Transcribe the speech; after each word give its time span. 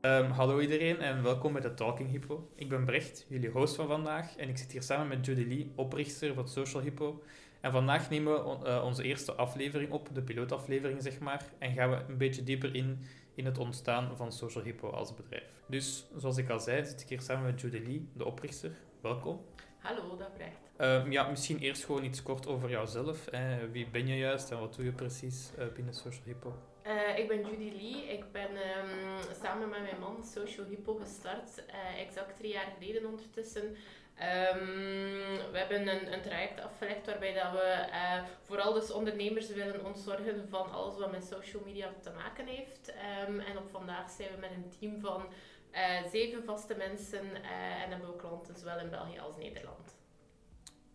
Ehm, 0.00 0.30
hallo 0.30 0.60
iedereen 0.60 1.00
en 1.00 1.22
welkom 1.22 1.52
bij 1.52 1.62
de 1.62 1.74
Talking 1.74 2.10
Hippo. 2.10 2.50
Ik 2.54 2.68
ben 2.68 2.84
Brecht, 2.84 3.26
jullie 3.28 3.50
host 3.50 3.74
van 3.74 3.86
vandaag, 3.86 4.36
en 4.36 4.48
ik 4.48 4.58
zit 4.58 4.72
hier 4.72 4.82
samen 4.82 5.08
met 5.08 5.26
Judy 5.26 5.44
Lee, 5.44 5.72
oprichter 5.74 6.34
van 6.34 6.48
Social 6.48 6.82
Hippo. 6.82 7.22
En 7.60 7.72
vandaag 7.72 8.10
nemen 8.10 8.32
we 8.32 8.66
uh, 8.66 8.84
onze 8.84 9.02
eerste 9.02 9.32
aflevering 9.32 9.90
op, 9.90 10.08
de 10.12 10.22
pilootaflevering 10.22 11.02
zeg 11.02 11.18
maar, 11.18 11.44
en 11.58 11.72
gaan 11.72 11.90
we 11.90 11.96
een 12.08 12.16
beetje 12.16 12.44
dieper 12.44 12.74
in 12.74 12.98
in 13.34 13.44
het 13.44 13.58
ontstaan 13.58 14.16
van 14.16 14.32
Social 14.32 14.64
Hippo 14.64 14.90
als 14.90 15.14
bedrijf. 15.14 15.62
Dus, 15.66 16.06
zoals 16.16 16.36
ik 16.36 16.48
al 16.50 16.60
zei, 16.60 16.84
zit 16.84 17.00
ik 17.00 17.08
hier 17.08 17.20
samen 17.20 17.44
met 17.44 17.60
Judy 17.60 17.82
Lee, 17.86 18.08
de 18.12 18.24
oprichter. 18.24 18.70
Welkom. 19.00 19.40
Hallo, 19.78 20.16
dag 20.16 20.32
Brecht. 20.32 21.04
Um, 21.04 21.12
ja, 21.12 21.28
misschien 21.28 21.58
eerst 21.58 21.84
gewoon 21.84 22.04
iets 22.04 22.22
kort 22.22 22.46
over 22.46 22.70
jouzelf. 22.70 23.24
Hè. 23.30 23.70
Wie 23.70 23.88
ben 23.90 24.06
je 24.06 24.16
juist 24.16 24.50
en 24.50 24.58
wat 24.58 24.74
doe 24.74 24.84
je 24.84 24.92
precies 24.92 25.50
uh, 25.58 25.64
binnen 25.74 25.94
Social 25.94 26.24
Hippo? 26.24 26.54
Uh, 26.88 27.18
ik 27.18 27.28
ben 27.28 27.46
Judy 27.46 27.72
Lee. 27.76 28.06
Ik 28.06 28.32
ben 28.32 28.50
um, 28.50 29.18
samen 29.42 29.68
met 29.68 29.82
mijn 29.82 30.00
man 30.00 30.24
Social 30.24 30.66
Hippo 30.66 30.94
gestart, 30.94 31.64
uh, 31.68 32.00
exact 32.00 32.36
drie 32.36 32.52
jaar 32.52 32.72
geleden 32.78 33.08
ondertussen. 33.08 33.64
Um, 33.64 35.26
we 35.52 35.58
hebben 35.58 35.88
een, 35.88 36.12
een 36.12 36.22
traject 36.22 36.60
afgelegd 36.60 37.06
waarbij 37.06 37.34
dat 37.34 37.52
we 37.52 37.86
uh, 37.90 38.22
vooral 38.42 38.72
dus 38.72 38.90
ondernemers 38.90 39.48
willen 39.48 39.84
ontzorgen 39.84 40.48
van 40.48 40.70
alles 40.70 40.98
wat 40.98 41.10
met 41.10 41.24
social 41.24 41.62
media 41.64 41.92
te 42.02 42.10
maken 42.10 42.46
heeft. 42.46 42.92
Um, 43.28 43.40
en 43.40 43.58
op 43.58 43.70
vandaag 43.70 44.10
zijn 44.10 44.30
we 44.34 44.40
met 44.40 44.50
een 44.50 44.72
team 44.78 45.00
van 45.00 45.26
zeven 46.10 46.44
vaste 46.44 46.74
mensen 46.74 47.34
en 47.82 47.90
hebben 47.90 48.10
we 48.10 48.16
klanten 48.16 48.56
zowel 48.56 48.78
in 48.78 48.90
België 48.90 49.18
als 49.18 49.36
Nederland. 49.36 49.96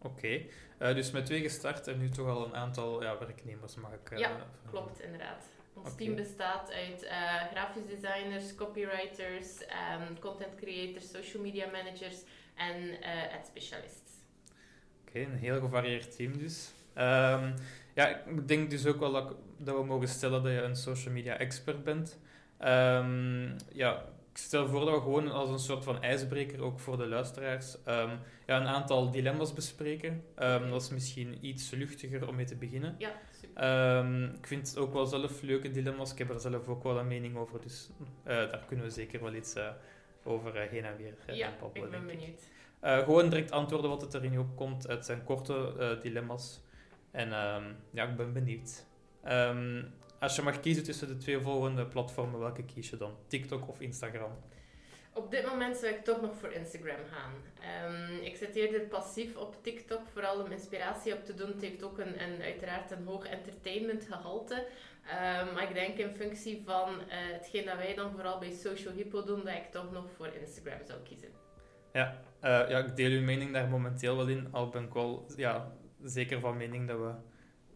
Oké, 0.01 0.47
okay. 0.77 0.93
dus 0.93 1.11
met 1.11 1.25
twee 1.25 1.41
gestart 1.41 1.87
en 1.87 1.97
nu 1.97 2.09
toch 2.09 2.27
al 2.27 2.45
een 2.45 2.55
aantal 2.55 3.03
ja, 3.03 3.17
werknemers 3.17 3.75
mag 3.75 3.91
ik... 3.93 4.17
ja, 4.17 4.47
klopt 4.69 5.01
inderdaad. 5.01 5.52
Ons 5.73 5.91
okay. 5.91 6.05
team 6.05 6.15
bestaat 6.15 6.71
uit 6.71 7.03
uh, 7.03 7.43
grafisch 7.51 7.85
designers, 7.87 8.55
copywriters, 8.55 9.61
um, 9.61 10.19
content 10.19 10.55
creators, 10.55 11.09
social 11.09 11.43
media 11.43 11.65
managers 11.71 12.23
en 12.55 12.81
uh, 12.83 13.37
ad 13.37 13.45
specialists. 13.45 14.11
Oké, 15.01 15.09
okay, 15.09 15.23
een 15.23 15.37
heel 15.37 15.59
gevarieerd 15.59 16.15
team 16.15 16.37
dus. 16.37 16.71
Um, 16.97 17.53
ja, 17.93 18.07
ik 18.07 18.47
denk 18.47 18.69
dus 18.69 18.85
ook 18.85 18.99
wel 18.99 19.11
dat, 19.11 19.35
dat, 19.57 19.75
we 19.75 19.83
mogen 19.83 20.07
stellen 20.07 20.43
dat 20.43 20.51
je 20.51 20.61
een 20.61 20.75
social 20.75 21.13
media 21.13 21.37
expert 21.37 21.83
bent. 21.83 22.19
Um, 22.59 23.55
ja, 23.71 24.05
ik 24.31 24.37
stel 24.37 24.67
voor 24.67 24.85
dat 24.85 24.93
we 24.93 25.01
gewoon 25.01 25.31
als 25.31 25.49
een 25.49 25.59
soort 25.59 25.83
van 25.83 26.01
ijsbreker, 26.01 26.61
ook 26.61 26.79
voor 26.79 26.97
de 26.97 27.07
luisteraars, 27.07 27.75
um, 27.87 28.19
ja, 28.45 28.61
een 28.61 28.67
aantal 28.67 29.11
dilemma's 29.11 29.53
bespreken. 29.53 30.23
Um, 30.39 30.69
dat 30.69 30.81
is 30.81 30.89
misschien 30.89 31.37
iets 31.41 31.69
luchtiger 31.69 32.27
om 32.27 32.35
mee 32.35 32.45
te 32.45 32.55
beginnen. 32.55 32.95
Ja. 32.97 33.11
Um, 33.61 34.23
ik 34.23 34.47
vind 34.47 34.67
het 34.67 34.77
ook 34.77 34.93
wel 34.93 35.05
zelf 35.05 35.41
leuke 35.41 35.71
dilemma's. 35.71 36.11
Ik 36.11 36.17
heb 36.17 36.29
er 36.29 36.39
zelf 36.39 36.67
ook 36.67 36.83
wel 36.83 36.99
een 36.99 37.07
mening 37.07 37.37
over, 37.37 37.61
dus 37.61 37.89
uh, 37.99 38.05
daar 38.25 38.63
kunnen 38.67 38.85
we 38.85 38.91
zeker 38.91 39.21
wel 39.23 39.33
iets 39.33 39.55
uh, 39.55 39.69
over 40.23 40.55
uh, 40.55 40.69
heen 40.69 40.85
en 40.85 40.97
weer 40.97 41.35
ja, 41.35 41.53
ik 41.73 41.89
ben 41.89 42.05
benieuwd. 42.05 42.49
Ik. 42.81 43.03
gewoon 43.03 43.29
direct 43.29 43.51
antwoorden 43.51 43.89
wat 43.89 44.01
het 44.01 44.13
erin 44.13 44.39
opkomt. 44.39 44.87
Het 44.87 45.05
zijn 45.05 45.23
korte 45.23 45.97
dilemma's. 46.01 46.61
En 47.11 47.29
ja, 47.91 48.03
ik 48.09 48.15
ben 48.15 48.33
benieuwd. 48.33 48.85
Um, 49.27 49.93
als 50.19 50.35
je 50.35 50.41
mag 50.41 50.59
kiezen 50.59 50.83
tussen 50.83 51.07
de 51.07 51.17
twee 51.17 51.39
volgende 51.39 51.85
platformen, 51.85 52.39
welke 52.39 52.63
kies 52.63 52.89
je 52.89 52.97
dan? 52.97 53.15
TikTok 53.27 53.67
of 53.67 53.79
Instagram? 53.79 54.31
Op 55.13 55.31
dit 55.31 55.45
moment 55.45 55.77
zou 55.77 55.93
ik 55.93 56.03
toch 56.03 56.21
nog 56.21 56.35
voor 56.35 56.51
Instagram 56.51 57.05
gaan. 57.11 57.33
Um, 57.91 58.19
ik 58.21 58.35
zit 58.35 58.55
eerder 58.55 58.81
passief 58.81 59.35
op 59.35 59.63
TikTok, 59.63 60.01
vooral 60.13 60.43
om 60.43 60.51
inspiratie 60.51 61.13
op 61.13 61.25
te 61.25 61.33
doen. 61.33 61.47
Het 61.47 61.61
heeft 61.61 61.83
ook 61.83 61.97
een, 61.97 62.23
een 62.23 62.41
uiteraard 62.41 62.91
een 62.91 63.05
hoog 63.05 63.25
entertainment 63.25 64.05
gehalte. 64.05 64.55
Um, 64.55 65.53
maar 65.53 65.63
ik 65.63 65.73
denk 65.73 65.97
in 65.97 66.11
functie 66.11 66.61
van 66.65 66.89
uh, 66.89 67.05
hetgeen 67.07 67.65
dat 67.65 67.75
wij 67.75 67.95
dan 67.95 68.11
vooral 68.11 68.39
bij 68.39 68.51
Social 68.51 68.93
Hippo 68.93 69.23
doen, 69.23 69.45
dat 69.45 69.55
ik 69.55 69.71
toch 69.71 69.91
nog 69.91 70.05
voor 70.15 70.27
Instagram 70.27 70.79
zou 70.87 70.99
kiezen. 71.03 71.29
Ja, 71.93 72.19
uh, 72.43 72.69
ja 72.69 72.77
ik 72.77 72.95
deel 72.95 73.11
uw 73.11 73.21
mening 73.21 73.53
daar 73.53 73.69
momenteel 73.69 74.17
wel 74.17 74.27
in. 74.27 74.47
Al 74.51 74.69
ben 74.69 74.83
ik 74.83 74.93
wel 74.93 75.25
ja, 75.35 75.71
zeker 76.03 76.39
van 76.39 76.57
mening 76.57 76.87
dat 76.87 76.97
we 76.97 77.11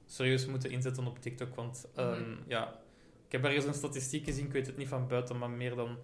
serieus 0.05 0.45
moeten 0.45 0.71
inzetten 0.71 1.07
op 1.07 1.19
TikTok. 1.19 1.55
Want 1.55 1.87
um, 1.97 2.05
mm 2.05 2.13
-hmm. 2.13 2.43
ja, 2.47 2.79
ik 3.25 3.31
heb 3.31 3.43
ergens 3.43 3.65
een 3.65 3.73
statistiek 3.73 4.25
gezien, 4.25 4.45
ik 4.45 4.51
weet 4.51 4.67
het 4.67 4.77
niet 4.77 4.87
van 4.87 5.07
buiten, 5.07 5.37
maar 5.37 5.49
meer 5.49 5.75
dan, 5.75 5.97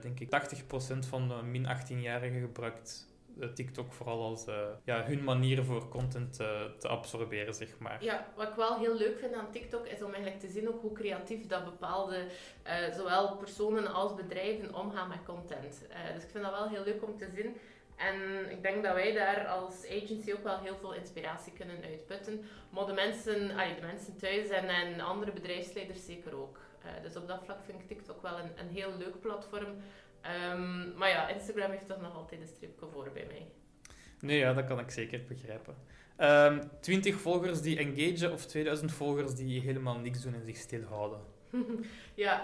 denk 0.00 0.20
ik, 0.20 0.28
80% 0.28 0.98
van 1.08 1.28
de 1.28 1.34
min 1.42 1.66
18-jarigen 1.66 2.40
gebruikt 2.40 3.14
uh, 3.38 3.48
TikTok 3.48 3.92
vooral 3.92 4.22
als 4.22 4.48
uh, 4.48 4.54
ja, 4.84 5.04
hun 5.04 5.24
manier 5.24 5.64
voor 5.64 5.88
content 5.88 6.34
te 6.78 6.88
absorberen, 6.88 7.54
zeg 7.54 7.78
maar. 7.78 8.04
Ja, 8.04 8.26
wat 8.36 8.48
ik 8.48 8.54
wel 8.54 8.78
heel 8.78 8.96
leuk 8.96 9.18
vind 9.18 9.34
aan 9.34 9.50
TikTok 9.50 9.86
is 9.86 10.02
om 10.02 10.12
eigenlijk 10.12 10.40
te 10.40 10.48
zien 10.48 10.68
ook 10.68 10.80
hoe 10.80 10.92
creatief 10.92 11.46
dat 11.46 11.64
bepaalde, 11.64 12.26
zowel 12.96 13.36
personen 13.36 13.92
als 13.92 14.14
bedrijven 14.14 14.74
omgaan 14.74 15.08
met 15.08 15.24
content. 15.24 15.80
dus 16.14 16.22
ik 16.22 16.30
vind 16.30 16.44
dat 16.44 16.52
wel 16.52 16.68
heel 16.68 16.84
leuk 16.84 17.02
om 17.02 17.16
te 17.18 17.28
zien. 17.34 17.56
En 17.96 18.50
ik 18.50 18.62
denk 18.62 18.82
dat 18.82 18.94
wij 18.94 19.12
daar 19.12 19.46
als 19.46 19.86
agency 19.86 20.32
ook 20.32 20.42
wel 20.42 20.58
heel 20.58 20.76
veel 20.76 20.94
inspiratie 20.94 21.52
kunnen 21.52 21.82
uitputten. 21.84 22.44
Maar 22.70 22.86
de 22.86 22.92
mensen, 22.92 23.50
allee, 23.50 23.74
de 23.74 23.86
mensen 23.86 24.16
thuis 24.16 24.48
en, 24.48 24.68
en 24.68 25.00
andere 25.00 25.32
bedrijfsleiders 25.32 26.04
zeker 26.04 26.36
ook. 26.36 26.60
Uh, 26.86 27.02
dus 27.02 27.16
op 27.16 27.28
dat 27.28 27.40
vlak 27.44 27.58
vind 27.64 27.80
ik 27.80 27.86
TikTok 27.86 28.22
wel 28.22 28.38
een, 28.38 28.50
een 28.56 28.68
heel 28.68 28.96
leuk 28.98 29.20
platform. 29.20 29.76
Um, 30.52 30.92
maar 30.96 31.08
ja, 31.08 31.28
Instagram 31.28 31.70
heeft 31.70 31.86
toch 31.86 32.00
nog 32.00 32.14
altijd 32.14 32.40
een 32.40 32.46
stripje 32.46 32.86
voor 32.92 33.10
bij 33.12 33.26
mij. 33.26 33.46
Nee, 34.20 34.38
ja, 34.38 34.52
dat 34.52 34.64
kan 34.64 34.78
ik 34.78 34.90
zeker 34.90 35.24
begrijpen. 35.28 35.74
Um, 36.18 36.60
20 36.80 37.20
volgers 37.20 37.60
die 37.60 37.78
engagen 37.78 38.32
of 38.32 38.46
2000 38.46 38.92
volgers 38.92 39.34
die 39.34 39.60
helemaal 39.60 39.98
niks 39.98 40.22
doen 40.22 40.34
en 40.34 40.44
zich 40.44 40.56
stilhouden? 40.56 41.20
ja, 42.14 42.40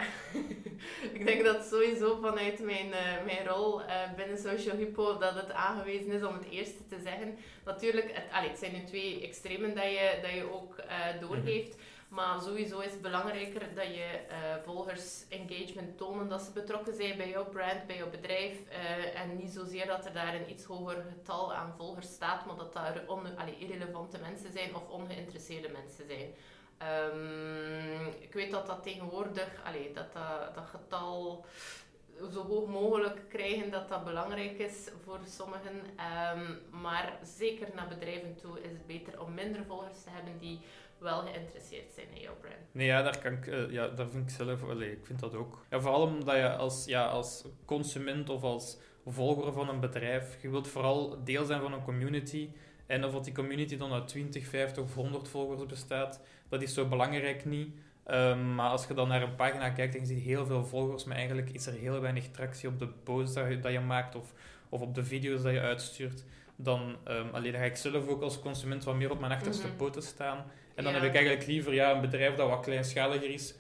ik 1.13 1.27
denk 1.27 1.45
dat 1.45 1.65
sowieso 1.65 2.19
vanuit 2.21 2.61
mijn, 2.65 2.87
uh, 2.87 3.25
mijn 3.25 3.47
rol 3.47 3.81
uh, 3.81 4.15
binnen 4.17 4.39
Social 4.39 4.77
Hippo 4.77 5.19
dat 5.19 5.35
het 5.35 5.53
aangewezen 5.53 6.13
is 6.13 6.23
om 6.23 6.35
het 6.35 6.51
eerste 6.51 6.87
te 6.89 6.97
zeggen. 7.05 7.39
Natuurlijk, 7.65 8.13
het, 8.13 8.25
allee, 8.33 8.49
het 8.49 8.59
zijn 8.59 8.73
nu 8.73 8.85
twee 8.85 9.23
extremen 9.23 9.75
dat 9.75 9.85
je, 9.85 10.19
dat 10.23 10.33
je 10.33 10.53
ook 10.53 10.77
uh, 10.79 11.21
doorgeeft. 11.21 11.77
Maar 12.13 12.41
sowieso 12.41 12.79
is 12.79 12.91
het 12.91 13.03
belangrijker 13.03 13.75
dat 13.75 13.87
je 13.87 14.21
volgers 14.65 15.25
engagement 15.29 15.99
tonen, 15.99 16.29
dat 16.29 16.43
ze 16.43 16.53
betrokken 16.53 16.95
zijn 16.95 17.17
bij 17.17 17.29
jouw 17.29 17.45
brand, 17.45 17.87
bij 17.87 17.97
jouw 17.97 18.11
bedrijf. 18.11 18.59
en 19.15 19.37
niet 19.37 19.51
zozeer 19.51 19.87
dat 19.87 20.07
er 20.07 20.13
daar 20.13 20.35
een 20.35 20.51
iets 20.51 20.65
hoger 20.65 21.05
getal 21.09 21.55
aan 21.55 21.75
volgers 21.77 22.13
staat, 22.13 22.47
maar 22.47 22.57
dat 22.57 22.73
daar 22.73 23.03
on, 23.07 23.37
allee, 23.37 23.59
irrelevante 23.59 24.19
mensen 24.19 24.53
zijn 24.53 24.75
of 24.75 24.89
ongeïnteresseerde 24.89 25.69
mensen 25.69 26.07
zijn. 26.07 26.35
Um, 26.83 28.07
ik 28.21 28.33
weet 28.33 28.51
dat 28.51 28.67
dat 28.67 28.83
tegenwoordig, 28.83 29.49
allee, 29.65 29.93
dat, 29.93 30.13
dat 30.13 30.55
dat 30.55 30.65
getal 30.65 31.45
zo 32.33 32.47
hoog 32.47 32.69
mogelijk 32.69 33.29
krijgen, 33.29 33.71
dat 33.71 33.89
dat 33.89 34.05
belangrijk 34.05 34.59
is 34.59 34.89
voor 35.05 35.19
sommigen. 35.27 35.77
Um, 36.37 36.81
maar 36.81 37.19
zeker 37.23 37.69
naar 37.75 37.89
bedrijven 37.89 38.35
toe 38.35 38.63
is 38.63 38.71
het 38.71 38.87
beter 38.87 39.21
om 39.21 39.35
minder 39.35 39.65
volgers 39.65 40.03
te 40.03 40.11
hebben 40.11 40.39
die 40.39 40.61
wel 41.03 41.21
geïnteresseerd 41.21 41.93
zijn 41.95 42.07
in 42.15 42.21
jouw 42.21 42.37
brand. 42.41 42.57
Nee, 42.73 42.87
ja, 42.87 43.03
daar, 43.03 43.19
kan 43.19 43.33
ik, 43.33 43.47
uh, 43.47 43.71
ja, 43.71 43.89
daar 43.89 44.09
vind 44.09 44.31
ik 44.31 44.37
zelf, 44.37 44.63
allee, 44.69 44.93
ik 44.93 45.07
vind 45.07 45.21
dat 45.21 45.35
ook. 45.35 45.65
Ja, 45.71 45.81
vooral 45.81 46.03
omdat 46.03 46.37
je 46.37 46.57
als, 46.57 46.85
ja, 46.85 47.07
als 47.07 47.45
consument 47.65 48.29
of 48.29 48.43
als 48.43 48.79
volger 49.07 49.53
van 49.53 49.69
een 49.69 49.81
bedrijf, 49.81 50.43
je 50.43 50.51
wilt 50.51 50.69
vooral 50.69 51.25
deel 51.25 51.45
zijn 51.45 51.61
van 51.61 51.73
een 51.73 51.85
community 51.85 52.49
en 52.87 53.05
of 53.05 53.13
dat 53.13 53.25
die 53.25 53.35
community 53.35 53.77
dan 53.77 53.93
uit 53.93 54.09
20, 54.09 54.47
50 54.47 54.83
of 54.83 54.95
100 54.95 55.29
volgers 55.29 55.67
bestaat, 55.67 56.21
dat 56.49 56.63
is 56.63 56.75
zo 56.75 56.89
belangrijk 56.89 57.45
niet. 57.45 57.75
Um, 58.11 58.55
maar 58.55 58.71
als 58.71 58.87
je 58.87 58.95
dan 58.95 59.09
naar 59.09 59.23
een 59.23 59.35
pagina 59.35 59.71
kijkt 59.71 59.95
en 59.95 60.01
je 60.01 60.07
ziet 60.07 60.23
heel 60.23 60.47
veel 60.47 60.65
volgers, 60.65 61.05
maar 61.05 61.17
eigenlijk 61.17 61.51
is 61.51 61.67
er 61.67 61.73
heel 61.73 62.01
weinig 62.01 62.31
tractie 62.31 62.69
op 62.69 62.79
de 62.79 62.89
posts 62.89 63.35
dat 63.35 63.49
je, 63.49 63.59
dat 63.59 63.73
je 63.73 63.81
maakt 63.81 64.15
of, 64.15 64.33
of 64.69 64.81
op 64.81 64.95
de 64.95 65.05
video's 65.05 65.43
dat 65.43 65.53
je 65.53 65.61
uitstuurt, 65.61 66.25
dan, 66.57 66.97
um, 67.09 67.29
alleen, 67.33 67.53
dan 67.53 67.61
ga 67.61 67.67
ik 67.67 67.77
zelf 67.77 68.09
ook 68.09 68.23
als 68.23 68.41
consument 68.41 68.85
wat 68.85 68.95
meer 68.95 69.11
op 69.11 69.21
mijn 69.21 69.33
achterste 69.33 69.63
mm 69.63 69.69
-hmm. 69.69 69.79
poten 69.79 70.03
staan. 70.03 70.45
En 70.75 70.85
dan 70.85 70.93
ja. 70.93 70.99
heb 70.99 71.09
ik 71.09 71.15
eigenlijk 71.15 71.47
liever 71.47 71.75
ja, 71.75 71.95
een 71.95 72.01
bedrijf 72.01 72.35
dat 72.35 72.49
wat 72.49 72.65
kleinschaliger 72.65 73.31
is, 73.31 73.55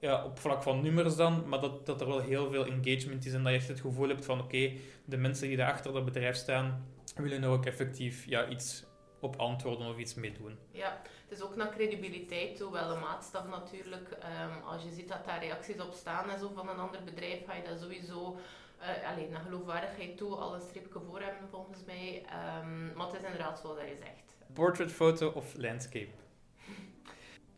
ja, 0.00 0.24
op 0.24 0.38
vlak 0.38 0.62
van 0.62 0.82
nummers 0.82 1.16
dan, 1.16 1.48
maar 1.48 1.60
dat, 1.60 1.86
dat 1.86 2.00
er 2.00 2.06
wel 2.06 2.20
heel 2.20 2.50
veel 2.50 2.66
engagement 2.66 3.26
is 3.26 3.32
en 3.32 3.42
dat 3.42 3.52
je 3.52 3.58
echt 3.58 3.68
het 3.68 3.80
gevoel 3.80 4.08
hebt 4.08 4.24
van 4.24 4.40
oké, 4.40 4.56
okay, 4.56 4.80
de 5.04 5.16
mensen 5.16 5.48
die 5.48 5.56
daar 5.56 5.72
achter 5.72 5.92
dat 5.92 6.04
bedrijf 6.04 6.36
staan, 6.36 6.86
willen 7.16 7.40
nou 7.40 7.56
ook 7.56 7.66
effectief 7.66 8.26
ja, 8.26 8.48
iets 8.48 8.84
op 9.20 9.36
antwoorden 9.36 9.88
of 9.88 9.98
iets 9.98 10.14
mee 10.14 10.32
doen. 10.32 10.58
Ja, 10.70 11.00
het 11.28 11.38
is 11.38 11.42
ook 11.42 11.56
naar 11.56 11.70
credibiliteit 11.70 12.56
toe, 12.56 12.72
wel 12.72 12.90
een 12.90 13.00
maatstaf 13.00 13.46
natuurlijk. 13.46 14.10
Um, 14.10 14.62
als 14.62 14.82
je 14.82 14.90
ziet 14.90 15.08
dat 15.08 15.24
daar 15.24 15.40
reacties 15.40 15.80
op 15.80 15.92
staan 15.92 16.30
en 16.30 16.38
zo 16.38 16.50
van 16.54 16.68
een 16.68 16.78
ander 16.78 17.04
bedrijf, 17.04 17.44
ga 17.46 17.54
je 17.54 17.62
dat 17.62 17.80
sowieso 17.80 18.38
uh, 18.80 19.10
alleen 19.10 19.30
naar 19.30 19.40
geloofwaardigheid 19.40 20.16
toe 20.16 20.34
al 20.34 20.54
een 20.54 20.60
streepje 20.60 21.00
voor 21.08 21.20
hebben 21.20 21.48
volgens 21.50 21.84
mij. 21.86 22.24
Um, 22.62 22.92
maar 22.94 23.06
het 23.06 23.16
is 23.16 23.22
inderdaad 23.22 23.58
zoals 23.58 23.78
je 23.78 23.96
zegt. 23.98 24.36
Portraitfoto 24.52 25.28
of 25.28 25.54
landscape? 25.56 26.08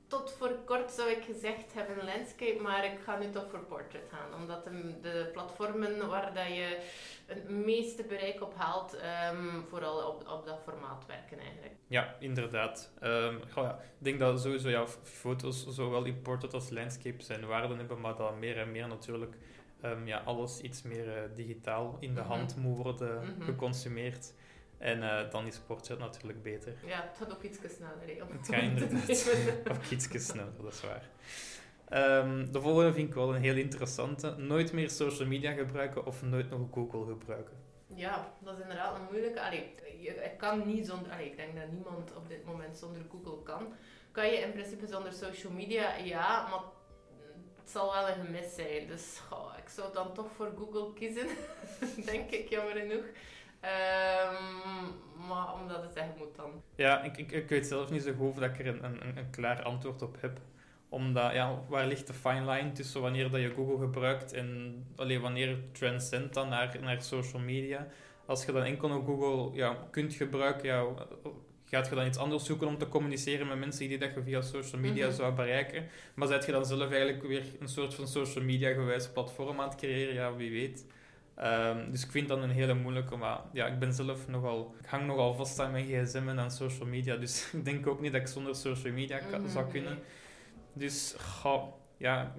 Tot 0.08 0.32
voor 0.38 0.55
kort 0.64 0.90
zou 0.90 1.10
ik 1.10 1.22
gezegd 1.25 1.75
hebben 1.75 2.05
landscape, 2.05 2.62
maar 2.62 2.84
ik 2.84 2.99
ga 3.05 3.19
nu 3.19 3.31
toch 3.31 3.50
voor 3.50 3.64
portrait 3.64 4.05
gaan. 4.10 4.40
Omdat 4.40 4.64
de, 4.64 5.00
de 5.02 5.28
platformen 5.32 6.08
waar 6.08 6.34
dat 6.34 6.46
je 6.46 6.78
het 7.26 7.49
meeste 7.49 8.02
bereik 8.02 8.43
op 8.43 8.55
haalt, 8.56 8.96
um, 9.32 9.64
vooral 9.69 10.08
op, 10.08 10.28
op 10.28 10.46
dat 10.46 10.60
formaat 10.64 11.06
werken 11.06 11.38
eigenlijk. 11.38 11.72
Ja, 11.87 12.16
inderdaad. 12.19 12.93
Um, 13.02 13.40
ja, 13.55 13.78
ik 13.99 14.05
denk 14.05 14.19
dat 14.19 14.40
sowieso 14.40 14.69
ja, 14.69 14.87
foto's 15.02 15.66
zowel 15.66 16.05
in 16.05 16.22
portrait 16.22 16.55
als 16.55 16.70
landscape 16.70 17.22
zijn 17.22 17.46
waarden 17.46 17.78
hebben, 17.78 18.00
maar 18.00 18.16
dat 18.16 18.38
meer 18.38 18.58
en 18.58 18.70
meer 18.70 18.88
natuurlijk 18.88 19.37
um, 19.84 20.06
ja, 20.06 20.19
alles 20.19 20.60
iets 20.60 20.82
meer 20.82 21.06
uh, 21.06 21.22
digitaal 21.34 21.96
in 22.00 22.14
de 22.14 22.20
mm 22.20 22.26
-hmm. 22.26 22.37
hand 22.37 22.56
moet 22.56 22.76
worden 22.76 23.14
mm 23.14 23.34
-hmm. 23.34 23.43
geconsumeerd. 23.43 24.34
En 24.78 24.98
uh, 24.98 25.30
dan 25.30 25.46
is 25.46 25.58
portrait 25.58 26.00
natuurlijk 26.00 26.42
beter. 26.42 26.72
Ja, 26.86 27.02
het 27.02 27.16
gaat 27.16 27.32
ook 27.32 27.42
iets 27.42 27.58
sneller. 27.58 27.96
Hè, 28.00 28.36
het 28.36 28.48
gaat 28.54 28.62
inderdaad 28.62 29.70
ook 29.76 29.84
iets 29.90 30.26
sneller, 30.26 30.52
dat 30.62 30.72
is 30.72 30.80
waar. 30.80 31.08
Um, 31.92 32.52
de 32.52 32.60
volgende 32.60 32.92
vind 32.92 33.08
ik 33.08 33.14
wel 33.14 33.34
een 33.34 33.42
heel 33.42 33.56
interessante. 33.56 34.34
Nooit 34.36 34.72
meer 34.72 34.90
social 34.90 35.28
media 35.28 35.52
gebruiken 35.52 36.06
of 36.06 36.22
nooit 36.22 36.50
nog 36.50 36.60
Google 36.72 37.06
gebruiken. 37.06 37.56
Ja, 37.94 38.32
dat 38.38 38.56
is 38.56 38.62
inderdaad 38.62 38.96
een 38.96 39.06
moeilijke. 39.10 39.40
Allee, 39.40 39.75
ik 40.00 40.34
kan 40.36 40.66
niet 40.66 40.86
zonder... 40.86 41.12
Allee, 41.12 41.26
ik 41.26 41.36
denk 41.36 41.54
dat 41.54 41.70
niemand 41.72 42.16
op 42.16 42.28
dit 42.28 42.44
moment 42.44 42.76
zonder 42.76 43.02
Google 43.10 43.42
kan. 43.42 43.72
Kan 44.12 44.26
je 44.26 44.38
in 44.38 44.52
principe 44.52 44.86
zonder 44.86 45.12
social 45.12 45.52
media? 45.52 45.96
Ja, 45.96 46.48
maar 46.48 46.60
het 47.60 47.70
zal 47.70 47.92
wel 47.92 48.08
een 48.08 48.24
gemis 48.24 48.54
zijn. 48.54 48.86
Dus 48.86 49.20
ik 49.56 49.69
zou 49.69 49.92
dan 49.92 50.14
toch 50.14 50.32
voor 50.36 50.52
Google 50.58 50.92
kiezen. 50.92 51.26
denk 52.12 52.31
ik, 52.31 52.48
jammer 52.48 52.76
genoeg. 52.76 53.04
Um, 53.62 54.94
maar 55.28 55.55
omdat 55.55 55.82
het 55.82 55.94
echt 55.94 56.16
moet 56.19 56.37
dan. 56.37 56.62
Ja, 56.75 57.02
ik, 57.02 57.16
ik, 57.16 57.32
ik 57.32 57.49
weet 57.49 57.66
zelf 57.66 57.90
niet 57.90 58.02
zo 58.02 58.12
goed 58.12 58.28
of 58.28 58.37
dat 58.37 58.50
ik 58.50 58.58
er 58.58 58.66
een, 58.66 58.84
een, 58.84 59.16
een 59.16 59.31
klaar 59.31 59.62
antwoord 59.62 60.02
op 60.02 60.16
heb. 60.20 60.40
Omdat, 60.88 61.32
ja, 61.32 61.62
waar 61.69 61.87
ligt 61.87 62.06
de 62.06 62.12
fine 62.12 62.50
line 62.50 62.72
tussen 62.72 63.00
wanneer 63.00 63.31
dat 63.31 63.40
je 63.40 63.55
Google 63.55 63.78
gebruikt 63.78 64.32
en 64.32 64.75
alleen 64.96 65.20
wanneer 65.20 65.49
het 65.49 65.75
transcendt 65.75 66.34
dan 66.34 66.49
naar, 66.49 66.76
naar 66.81 67.02
social 67.02 67.43
media? 67.43 67.87
Als 68.26 68.44
je 68.44 68.52
dan 68.52 68.62
enkel 68.62 68.88
nog 68.88 69.05
Google 69.05 69.56
ja, 69.56 69.76
kunt 69.90 70.14
gebruiken, 70.14 70.69
ja, 70.69 70.84
gaat 71.64 71.88
je 71.88 71.94
dan 71.94 72.06
iets 72.06 72.19
anders 72.19 72.44
zoeken 72.44 72.66
om 72.66 72.78
te 72.78 72.88
communiceren 72.88 73.46
met 73.46 73.58
mensen 73.58 73.88
die 73.88 73.99
dat 73.99 74.14
je 74.14 74.22
via 74.22 74.40
social 74.40 74.81
media 74.81 75.05
mm 75.05 75.08
-hmm. 75.08 75.19
zou 75.19 75.34
bereiken? 75.34 75.87
Maar 76.14 76.28
zet 76.28 76.46
je 76.46 76.52
dan 76.52 76.66
zelf 76.66 76.90
eigenlijk 76.90 77.22
weer 77.22 77.44
een 77.60 77.69
soort 77.69 77.94
van 77.94 78.08
social 78.08 78.44
media 78.44 78.72
gewijs 78.72 79.08
platform 79.08 79.60
aan 79.60 79.69
het 79.69 79.78
creëren? 79.78 80.14
Ja, 80.14 80.34
wie 80.34 80.50
weet. 80.50 80.87
Um, 81.44 81.90
dus 81.90 82.05
ik 82.05 82.11
vind 82.11 82.29
dat 82.29 82.43
een 82.43 82.50
hele 82.50 82.75
moeilijke, 82.75 83.17
maar 83.17 83.40
ja, 83.52 83.67
ik 83.67 83.79
ben 83.79 83.93
zelf 83.93 84.29
nogal, 84.29 84.75
ik 84.81 84.87
hang 84.87 85.06
nogal 85.06 85.35
vast 85.35 85.61
aan 85.61 85.70
mijn 85.70 85.87
gsm 85.87 86.29
en 86.29 86.38
aan 86.38 86.50
social 86.50 86.88
media, 86.88 87.17
dus 87.17 87.49
ik 87.52 87.64
denk 87.64 87.87
ook 87.87 88.00
niet 88.00 88.12
dat 88.12 88.20
ik 88.20 88.26
zonder 88.26 88.55
social 88.55 88.93
media 88.93 89.20
mm, 89.38 89.49
zou 89.49 89.70
kunnen. 89.70 89.99
Dus 90.73 91.17
ja, 91.96 92.35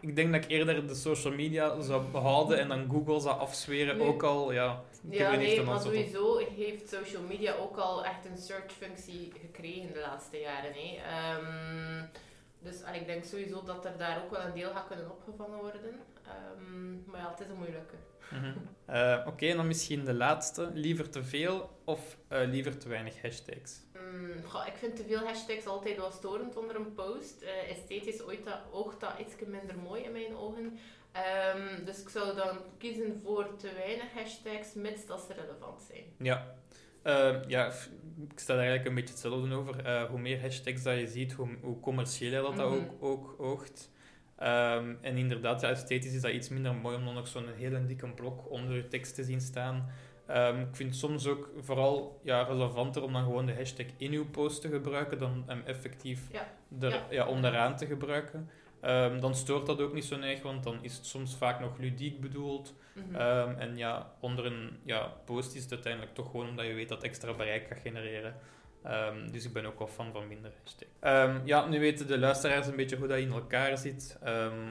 ik 0.00 0.16
denk 0.16 0.32
dat 0.32 0.44
ik 0.44 0.50
eerder 0.50 0.86
de 0.86 0.94
social 0.94 1.34
media 1.34 1.80
zou 1.80 2.04
behouden 2.10 2.58
en 2.58 2.68
dan 2.68 2.90
Google 2.90 3.20
zou 3.20 3.38
afzweren, 3.38 4.00
ook 4.00 4.22
al, 4.22 4.52
ja. 4.52 4.82
Ja, 5.10 5.36
nee, 5.36 5.62
maar 5.62 5.80
sowieso 5.80 6.38
heeft 6.56 6.88
social 6.88 7.22
media 7.22 7.54
ook 7.54 7.76
al 7.76 8.04
echt 8.04 8.24
een 8.30 8.38
search-functie 8.38 9.32
gekregen 9.40 9.92
de 9.92 10.00
laatste 10.00 10.40
jaren. 10.40 10.72
Hè. 10.74 10.98
Um, 11.36 12.08
dus 12.58 12.82
en 12.82 12.94
ik 12.94 13.06
denk 13.06 13.24
sowieso 13.24 13.62
dat 13.64 13.84
er 13.84 13.96
daar 13.98 14.22
ook 14.24 14.30
wel 14.30 14.40
een 14.40 14.54
deel 14.54 14.70
gaat 14.70 14.86
kunnen 14.86 15.10
opgevangen 15.10 15.58
worden. 15.58 16.00
Um, 16.58 17.04
maar 17.06 17.20
ja, 17.20 17.30
het 17.30 17.40
is 17.40 17.48
een 17.48 17.56
moeilijke. 17.56 17.94
Mm 18.30 18.38
-hmm. 18.38 18.54
uh, 18.94 19.16
Oké, 19.20 19.28
okay, 19.28 19.56
dan 19.56 19.66
misschien 19.66 20.04
de 20.04 20.14
laatste. 20.14 20.70
Liever 20.74 21.10
te 21.10 21.24
veel 21.24 21.80
of 21.84 22.16
uh, 22.32 22.38
liever 22.44 22.78
te 22.78 22.88
weinig 22.88 23.22
hashtags? 23.22 23.84
Goh, 24.44 24.66
ik 24.66 24.76
vind 24.76 24.96
te 24.96 25.04
veel 25.04 25.18
hashtags 25.18 25.66
altijd 25.66 25.96
wel 25.96 26.10
storend 26.10 26.56
onder 26.56 26.76
een 26.76 26.94
post. 26.94 27.42
Uh, 27.42 27.70
esthetisch 27.70 28.22
ooit 28.22 28.44
dat, 28.44 28.58
oogt 28.70 29.00
dat 29.00 29.10
iets 29.20 29.34
minder 29.46 29.78
mooi 29.78 30.02
in 30.02 30.12
mijn 30.12 30.36
ogen. 30.36 30.78
Um, 31.54 31.84
dus 31.84 32.00
ik 32.00 32.08
zou 32.08 32.36
dan 32.36 32.58
kiezen 32.78 33.20
voor 33.22 33.56
te 33.56 33.70
weinig 33.74 34.12
hashtags, 34.12 34.74
mits 34.74 35.06
dat 35.06 35.20
ze 35.20 35.32
relevant 35.32 35.82
zijn. 35.82 36.04
Ja, 36.18 36.54
uh, 37.04 37.48
ja, 37.48 37.66
ik 38.30 38.38
sta 38.38 38.54
daar 38.54 38.64
eigenlijk 38.64 38.88
een 38.88 38.94
beetje 38.94 39.14
hetzelfde 39.14 39.54
over. 39.54 40.06
Hoe 40.08 40.18
meer 40.18 40.40
hashtags 40.40 40.82
dat 40.82 40.98
je 40.98 41.06
ziet, 41.06 41.32
hoe, 41.32 41.48
hoe 41.60 41.80
commerciëler 41.80 42.42
dat, 42.42 42.54
mm 42.54 42.58
-hmm. 42.58 42.70
dat 42.70 42.78
ook, 42.80 43.02
ook 43.02 43.34
oogt. 43.38 43.90
Um, 44.42 44.98
en 45.00 45.16
inderdaad, 45.16 45.60
ja, 45.60 45.68
esthetisch 45.68 46.14
is 46.14 46.20
dat 46.20 46.32
iets 46.32 46.48
minder 46.48 46.74
mooi 46.74 46.96
om 46.96 47.04
dan 47.04 47.14
nog 47.14 47.28
zo'n 47.28 47.48
hele 47.56 47.86
dikke 47.86 48.08
blok 48.08 48.50
onder 48.50 48.76
je 48.76 48.88
tekst 48.88 49.14
te 49.14 49.24
zien 49.24 49.40
staan. 49.40 49.90
Um, 50.30 50.60
ik 50.60 50.76
vind 50.76 50.90
het 50.90 50.98
soms 50.98 51.26
ook 51.26 51.50
vooral 51.60 52.20
ja, 52.22 52.42
relevanter 52.42 53.02
om 53.02 53.12
dan 53.12 53.22
gewoon 53.22 53.46
de 53.46 53.54
hashtag 53.54 53.86
in 53.96 54.12
uw 54.12 54.30
post 54.30 54.60
te 54.60 54.68
gebruiken 54.68 55.18
dan 55.18 55.42
hem 55.46 55.62
effectief 55.64 56.20
ja. 56.32 56.46
Er, 56.80 56.90
ja. 56.90 57.06
ja. 57.10 57.26
onderaan 57.26 57.76
te 57.76 57.86
gebruiken. 57.86 58.50
Um, 58.82 59.20
dan 59.20 59.34
stoort 59.34 59.66
dat 59.66 59.80
ook 59.80 59.92
niet 59.92 60.04
zo 60.04 60.20
erg, 60.20 60.42
want 60.42 60.64
dan 60.64 60.78
is 60.82 60.96
het 60.96 61.06
soms 61.06 61.36
vaak 61.36 61.60
nog 61.60 61.78
ludiek 61.78 62.20
bedoeld. 62.20 62.74
Mm 62.94 63.02
-hmm. 63.02 63.20
um, 63.20 63.58
en 63.58 63.76
ja, 63.76 64.12
onder 64.20 64.46
een 64.46 64.78
ja, 64.84 65.12
post 65.24 65.54
is 65.54 65.62
het 65.62 65.72
uiteindelijk 65.72 66.14
toch 66.14 66.30
gewoon 66.30 66.48
omdat 66.48 66.66
je 66.66 66.72
weet 66.72 66.88
dat 66.88 67.02
extra 67.02 67.32
bereik 67.32 67.66
gaat 67.66 67.78
genereren. 67.78 68.34
Um, 68.88 69.32
dus 69.32 69.44
ik 69.44 69.52
ben 69.52 69.66
ook 69.66 69.78
wel 69.78 69.88
fan 69.88 70.12
van 70.12 70.28
minder 70.28 70.52
hashtag. 70.62 71.40
ja, 71.44 71.66
nu 71.66 71.80
weten 71.80 72.06
de 72.06 72.18
luisteraars 72.18 72.66
een 72.66 72.76
beetje 72.76 72.96
hoe 72.96 73.08
dat 73.08 73.18
in 73.18 73.32
elkaar 73.32 73.78
zit. 73.78 74.18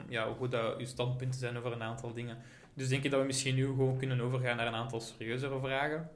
ja, 0.08 0.32
hoe 0.32 0.48
dat 0.48 0.78
uw 0.78 0.86
standpunten 0.86 1.40
zijn 1.40 1.56
over 1.56 1.72
een 1.72 1.82
aantal 1.82 2.12
dingen. 2.12 2.38
Dus 2.74 2.88
denk 2.88 3.04
ik 3.04 3.10
dat 3.10 3.20
we 3.20 3.26
misschien 3.26 3.54
nu 3.54 3.66
gewoon 3.66 3.98
kunnen 3.98 4.20
overgaan 4.20 4.56
naar 4.56 4.66
een 4.66 4.74
aantal 4.74 5.00
serieuzere 5.00 5.58
vragen. 5.60 6.10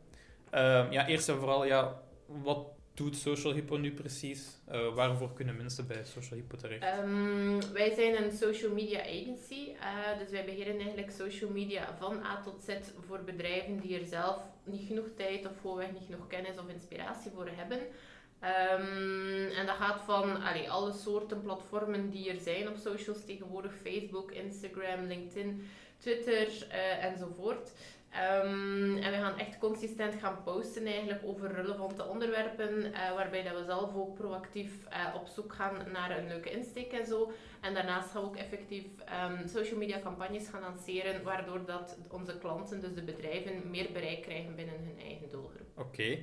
ja, 0.91 1.07
eerst 1.07 1.29
en 1.29 1.37
vooral, 1.37 1.65
ja, 1.65 2.01
wat 2.27 2.67
doet 3.01 3.17
Social 3.17 3.53
Hippo 3.53 3.77
nu 3.77 3.93
precies? 3.93 4.43
Uh, 4.73 4.95
waarvoor 4.95 5.33
kunnen 5.33 5.57
mensen 5.57 5.87
bij 5.87 6.05
Social 6.05 6.39
Hippo 6.39 6.57
terecht? 6.57 6.99
Um, 6.99 7.73
wij 7.73 7.95
zijn 7.95 8.23
een 8.23 8.33
social 8.33 8.73
media 8.73 9.01
agency. 9.01 9.69
Uh, 9.69 10.19
dus 10.19 10.31
wij 10.31 10.45
beheren 10.45 10.77
eigenlijk 10.79 11.11
social 11.11 11.51
media 11.51 11.97
van 11.99 12.25
A 12.25 12.43
tot 12.43 12.63
Z 12.63 12.69
voor 13.07 13.21
bedrijven 13.25 13.81
die 13.81 13.99
er 13.99 14.07
zelf 14.07 14.43
niet 14.65 14.87
genoeg 14.87 15.07
tijd 15.17 15.47
of 15.47 15.53
gewoonweg 15.61 15.93
niet 15.93 16.05
genoeg 16.05 16.27
kennis 16.27 16.59
of 16.59 16.69
inspiratie 16.69 17.31
voor 17.35 17.49
hebben. 17.53 17.79
Um, 17.79 19.49
en 19.51 19.67
dat 19.67 19.77
gaat 19.77 20.01
van 20.01 20.43
alle 20.69 20.93
soorten 20.93 21.41
platformen 21.41 22.11
die 22.11 22.31
er 22.31 22.41
zijn 22.41 22.69
op 22.69 22.77
socials 22.77 23.25
tegenwoordig: 23.25 23.73
Facebook, 23.83 24.31
Instagram, 24.31 25.07
LinkedIn, 25.07 25.69
Twitter 25.99 26.47
uh, 26.47 27.05
enzovoort. 27.05 27.71
Um, 28.15 28.97
en 28.97 29.11
we 29.11 29.17
gaan 29.17 29.39
echt 29.39 29.59
consistent 29.59 30.15
gaan 30.15 30.43
posten 30.43 30.87
eigenlijk 30.87 31.21
over 31.25 31.53
relevante 31.53 32.07
onderwerpen, 32.07 32.85
uh, 32.85 33.15
waarbij 33.15 33.43
dat 33.43 33.59
we 33.59 33.65
zelf 33.65 33.95
ook 33.95 34.15
proactief 34.15 34.73
uh, 34.89 35.15
op 35.15 35.27
zoek 35.27 35.55
gaan 35.55 35.77
naar 35.93 36.19
een 36.19 36.29
leuke 36.29 36.51
insteek 36.51 36.93
en 36.93 37.07
zo. 37.07 37.33
En 37.61 37.75
daarnaast 37.75 38.11
gaan 38.11 38.23
we 38.23 38.29
ook 38.29 38.37
effectief 38.37 38.85
um, 39.31 39.49
social 39.49 39.79
media 39.79 40.01
campagnes 40.01 40.49
gaan 40.49 40.61
lanceren, 40.61 41.23
waardoor 41.23 41.65
dat 41.65 41.99
onze 42.09 42.39
klanten, 42.39 42.81
dus 42.81 42.95
de 42.95 43.03
bedrijven, 43.03 43.71
meer 43.71 43.93
bereik 43.93 44.23
krijgen 44.23 44.55
binnen 44.55 44.75
hun 44.75 44.99
eigen 45.07 45.29
doelgroep. 45.31 45.69
Oké. 45.77 46.19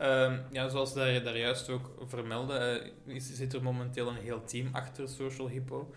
Um, 0.00 0.42
ja, 0.50 0.68
zoals 0.68 0.92
je 0.92 1.20
daar 1.24 1.38
juist 1.38 1.70
ook 1.70 1.90
vermeldde, 2.06 2.82
uh, 3.06 3.20
zit 3.20 3.52
er 3.52 3.62
momenteel 3.62 4.08
een 4.08 4.22
heel 4.22 4.44
team 4.44 4.68
achter 4.72 5.08
Social 5.08 5.48
Hippo. 5.48 5.94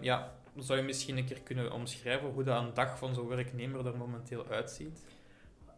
ja, 0.00 0.32
zou 0.58 0.78
je 0.78 0.84
misschien 0.84 1.16
een 1.16 1.26
keer 1.26 1.40
kunnen 1.40 1.72
omschrijven 1.72 2.28
hoe 2.28 2.44
dat 2.44 2.62
een 2.62 2.74
dag 2.74 2.98
van 2.98 3.14
zo'n 3.14 3.28
werknemer 3.28 3.86
er 3.86 3.96
momenteel 3.96 4.46
uitziet? 4.50 4.98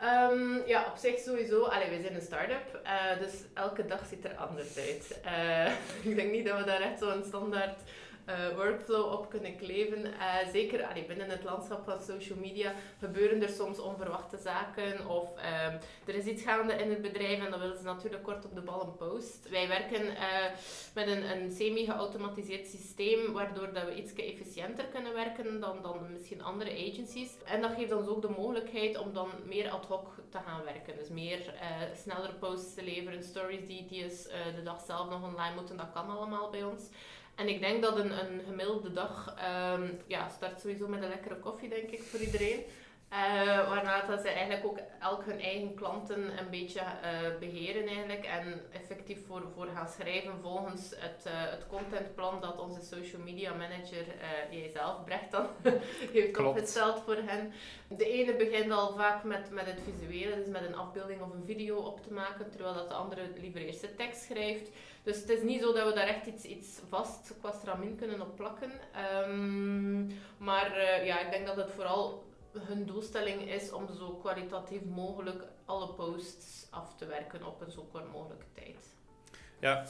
Um, 0.03 0.67
ja, 0.67 0.87
op 0.91 0.97
zich 0.97 1.19
sowieso. 1.19 1.65
Allee, 1.65 1.89
wij 1.89 2.01
zijn 2.01 2.15
een 2.15 2.23
start-up, 2.23 2.81
uh, 2.85 3.19
dus 3.21 3.33
elke 3.55 3.87
dag 3.87 4.07
ziet 4.07 4.25
er 4.25 4.37
anders 4.37 4.77
uit. 4.77 5.21
Uh, 5.25 5.73
ik 6.11 6.17
denk 6.17 6.33
niet 6.33 6.47
dat 6.47 6.59
we 6.59 6.65
daar 6.65 6.81
echt 6.81 6.99
zo'n 6.99 7.25
standaard 7.27 7.81
uh, 8.29 8.57
workflow 8.57 9.13
op 9.13 9.31
kunnen 9.31 9.57
kleven. 9.57 10.07
Uh, 10.07 10.49
zeker 10.53 10.85
allee, 10.85 11.05
binnen 11.05 11.29
het 11.29 11.45
landschap 11.45 11.85
van 11.85 12.03
social 12.03 12.39
media 12.39 12.73
gebeuren 12.99 13.43
er 13.43 13.49
soms 13.49 13.79
onverwachte 13.79 14.37
zaken 14.37 15.09
of 15.09 15.31
uh, 15.37 15.67
er 16.05 16.15
is 16.15 16.25
iets 16.25 16.43
gaande 16.43 16.73
in 16.73 16.91
het 16.91 17.03
bedrijf 17.03 17.45
en 17.45 17.51
dan 17.51 17.61
willen 17.61 17.79
ze 17.79 17.85
natuurlijk 17.85 18.23
kort 18.23 18.45
op 18.45 18.55
de 18.55 18.61
bal 18.61 18.83
een 18.83 18.97
post. 18.97 19.49
Wij 19.51 19.69
werken 19.69 20.17
eh, 20.17 20.45
met 20.95 21.07
een, 21.07 21.31
een 21.31 21.53
semi-geautomatiseerd 21.53 22.67
systeem 22.67 23.33
waardoor 23.33 23.73
dat 23.73 23.85
we 23.85 23.95
iets 23.95 24.13
efficiënter 24.15 24.85
kunnen 24.85 25.15
werken 25.15 25.61
dan, 25.61 25.83
dan 25.83 26.13
misschien 26.13 26.43
andere 26.43 26.71
agencies. 26.71 27.31
En 27.45 27.61
dat 27.61 27.73
geeft 27.77 27.93
ons 27.93 28.09
ook 28.09 28.23
de 28.23 28.35
mogelijkheid 28.37 28.99
om 28.99 29.13
dan 29.13 29.29
meer 29.45 29.71
ad 29.71 29.87
hoc 29.87 30.09
te 30.31 30.39
gaan 30.39 30.65
werken. 30.65 30.97
Dus 30.97 31.09
meer 31.09 31.55
sneller 32.03 32.35
posts 32.35 32.75
te 32.75 32.83
leveren, 32.83 33.23
stories 33.23 33.67
die, 33.67 33.87
die 33.87 34.05
is, 34.05 34.23
de 34.55 34.63
dag 34.63 34.81
zelf 34.87 35.11
nog 35.11 35.23
online 35.23 35.55
moeten, 35.55 35.77
dat 35.77 35.93
kan 35.93 36.09
allemaal 36.11 36.51
bij 36.51 36.65
ons. 36.65 36.89
En 37.39 37.49
ik 37.49 37.61
denk 37.61 37.83
dat 37.83 37.99
een, 37.99 38.11
een 38.11 38.41
gemiddelde 38.49 38.93
dag 38.93 39.35
um, 39.75 40.01
ja, 40.07 40.29
start 40.29 40.61
sowieso 40.61 40.89
met 40.89 41.03
een 41.03 41.09
lekkere 41.09 41.39
koffie, 41.39 41.69
denk 41.69 41.91
ik, 41.91 42.03
voor 42.03 42.21
iedereen. 42.21 42.65
Uh, 43.13 43.69
waarna 43.69 44.07
dat 44.07 44.21
ze 44.21 44.29
eigenlijk 44.29 44.65
ook 44.67 44.79
elk 45.01 45.25
hun 45.25 45.41
eigen 45.41 45.75
klanten 45.75 46.39
een 46.39 46.51
beetje 46.51 46.81
uh, 46.81 47.39
beheren 47.39 47.87
eigenlijk 47.87 48.25
en 48.25 48.63
effectief 48.73 49.27
voor, 49.27 49.43
voor 49.55 49.67
gaan 49.75 49.89
schrijven 49.89 50.33
volgens 50.43 50.91
het, 50.97 51.27
uh, 51.27 51.33
het 51.33 51.67
contentplan 51.67 52.41
dat 52.41 52.61
onze 52.61 52.81
social 52.81 53.23
media 53.23 53.55
manager, 53.55 54.05
die 54.51 54.61
hij 54.61 54.71
zelf 54.71 55.05
Brecht 55.05 55.31
dan, 55.31 55.47
heeft 56.13 56.31
Klopt. 56.33 56.49
opgesteld 56.49 57.03
voor 57.05 57.17
hen. 57.17 57.53
De 57.89 58.09
ene 58.11 58.35
begint 58.37 58.73
al 58.73 58.97
vaak 58.97 59.25
met, 59.25 59.51
met 59.51 59.67
het 59.67 59.81
visuele, 59.85 60.35
dus 60.37 60.47
met 60.47 60.67
een 60.67 60.77
afbeelding 60.77 61.23
of 61.23 61.33
een 61.33 61.47
video 61.47 61.77
op 61.77 62.03
te 62.03 62.13
maken, 62.13 62.51
terwijl 62.51 62.75
dat 62.75 62.89
de 62.89 62.95
andere 62.95 63.23
liever 63.41 63.61
eerst 63.61 63.81
de 63.81 63.95
tekst 63.95 64.23
schrijft. 64.23 64.71
Dus 65.03 65.21
het 65.21 65.29
is 65.29 65.43
niet 65.43 65.61
zo 65.61 65.73
dat 65.73 65.87
we 65.87 65.95
daar 65.95 66.07
echt 66.07 66.27
iets, 66.27 66.45
iets 66.45 66.81
vast 66.89 67.35
qua 67.41 67.53
stramien 67.53 67.97
kunnen 67.97 68.21
op 68.21 68.37
plakken. 68.37 68.73
Um, 69.29 70.11
maar 70.39 71.05
ja, 71.05 71.21
ik 71.21 71.31
denk 71.31 71.47
dat 71.47 71.57
het 71.57 71.71
vooral 71.71 72.27
hun 72.53 72.87
doelstelling 72.87 73.41
is 73.41 73.73
om 73.73 73.87
zo 73.99 74.11
kwalitatief 74.11 74.85
mogelijk 74.85 75.43
alle 75.65 75.89
posts 75.89 76.67
af 76.71 76.95
te 76.97 77.07
werken 77.07 77.47
op 77.47 77.61
een 77.61 77.71
zo 77.71 77.89
kort 77.93 78.13
mogelijke 78.13 78.47
tijd. 78.55 78.97
Ja, 79.61 79.87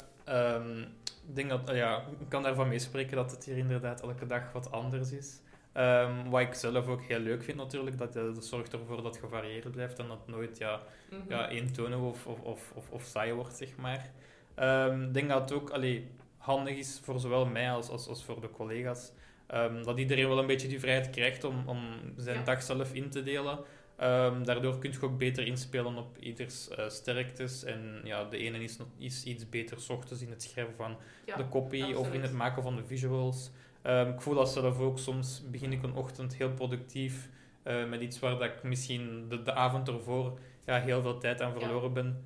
um, 0.57 0.81
ik 1.29 1.35
denk 1.35 1.49
dat, 1.49 1.77
ja, 1.77 2.05
ik 2.21 2.29
kan 2.29 2.43
daarvan 2.43 2.69
meespreken 2.69 3.17
dat 3.17 3.31
het 3.31 3.45
hier 3.45 3.57
inderdaad 3.57 4.01
elke 4.01 4.27
dag 4.27 4.53
wat 4.53 4.71
anders 4.73 5.13
is. 5.13 5.41
Um, 5.75 6.31
wat 6.31 6.41
ik 6.41 6.55
zelf 6.55 6.87
ook 6.87 7.03
heel 7.03 7.19
leuk 7.19 7.43
vind 7.43 7.57
natuurlijk, 7.57 7.99
dat, 7.99 8.13
dat 8.13 8.45
zorgt 8.45 8.73
ervoor 8.73 8.97
dat 8.97 9.05
het 9.05 9.17
gevarieerd 9.17 9.71
blijft 9.71 9.99
en 9.99 10.09
dat 10.09 10.19
het 10.19 10.27
nooit 10.27 10.59
ja, 10.59 10.81
mm 11.11 11.21
-hmm. 11.21 11.31
ja, 11.31 11.49
eentonig 11.49 11.99
of, 11.99 12.27
of, 12.27 12.41
of, 12.41 12.73
of, 12.75 12.91
of 12.91 13.03
saai 13.03 13.33
wordt, 13.33 13.57
zeg 13.57 13.77
maar. 13.77 14.11
Um, 14.57 15.03
ik 15.03 15.15
denk 15.15 15.29
dat 15.29 15.41
het 15.41 15.53
ook 15.53 15.71
allee, 15.71 16.11
handig 16.37 16.77
is 16.77 17.01
voor 17.03 17.21
zowel 17.21 17.47
mij 17.47 17.71
als, 17.71 17.89
als, 17.89 18.09
als 18.09 18.25
voor 18.25 18.41
de 18.41 18.51
collega's 18.51 19.13
Um, 19.55 19.85
dat 19.85 19.99
iedereen 19.99 20.29
wel 20.29 20.39
een 20.39 20.47
beetje 20.47 20.69
die 20.69 20.81
vrijheid 20.81 21.11
krijgt 21.11 21.45
om, 21.45 21.63
om 21.67 21.79
zijn 22.17 22.45
dag 22.45 22.63
zelf 22.63 22.95
in 22.95 23.11
te 23.11 23.23
delen. 23.23 23.59
Um, 24.01 24.45
daardoor 24.45 24.79
kun 24.79 24.93
je 24.93 25.03
ook 25.03 25.19
beter 25.19 25.47
inspelen 25.47 25.97
op 25.97 26.19
ieders 26.19 26.69
uh, 26.71 26.89
sterktes. 26.89 27.65
En 27.65 28.01
ja, 28.05 28.25
de 28.25 28.37
ene 28.37 28.59
is, 28.59 28.79
is 28.99 29.25
iets 29.25 29.49
beter 29.49 29.81
s 29.81 29.89
ochtends 29.89 30.23
in 30.23 30.31
het 30.31 30.43
schrijven 30.43 30.75
van 30.75 30.97
de 31.25 31.49
copy 31.49 31.83
of 31.93 32.13
in 32.13 32.23
het 32.23 32.33
maken 32.33 32.63
van 32.63 32.77
de 32.77 32.85
visuals. 32.85 33.51
Um, 33.83 34.09
ik 34.09 34.21
voel 34.21 34.35
dat 34.35 34.51
zelf 34.51 34.79
ook. 34.79 34.99
Soms 34.99 35.43
begin 35.51 35.73
ik 35.73 35.83
een 35.83 35.95
ochtend 35.95 36.37
heel 36.37 36.53
productief 36.53 37.29
uh, 37.65 37.89
met 37.89 38.01
iets 38.01 38.19
waar 38.19 38.39
dat 38.39 38.43
ik 38.43 38.63
misschien 38.63 39.29
de, 39.29 39.43
de 39.43 39.53
avond 39.53 39.89
ervoor 39.89 40.39
ja, 40.67 40.81
heel 40.81 41.03
veel 41.03 41.19
tijd 41.19 41.41
aan 41.41 41.53
verloren 41.53 41.93
ben. 41.93 42.25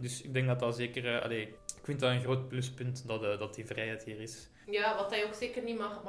dus 0.00 0.22
ik 0.22 0.32
denk 0.32 0.46
dat 0.46 0.58
dat 0.58 0.76
zeker... 0.76 1.04
Uh, 1.04 1.22
allee, 1.22 1.42
ik 1.42 1.84
vind 1.84 2.00
dat 2.00 2.10
een 2.10 2.20
groot 2.20 2.48
pluspunt 2.48 3.04
dat, 3.06 3.38
dat 3.38 3.54
die 3.54 3.66
vrijheid 3.66 4.04
hier 4.04 4.20
is. 4.20 4.48
Ja, 4.70 4.96
wat 4.96 5.10
hij 5.10 5.24
ook 5.24 5.34
zeker 5.34 5.62
niet 5.62 5.78
mag, 5.78 6.02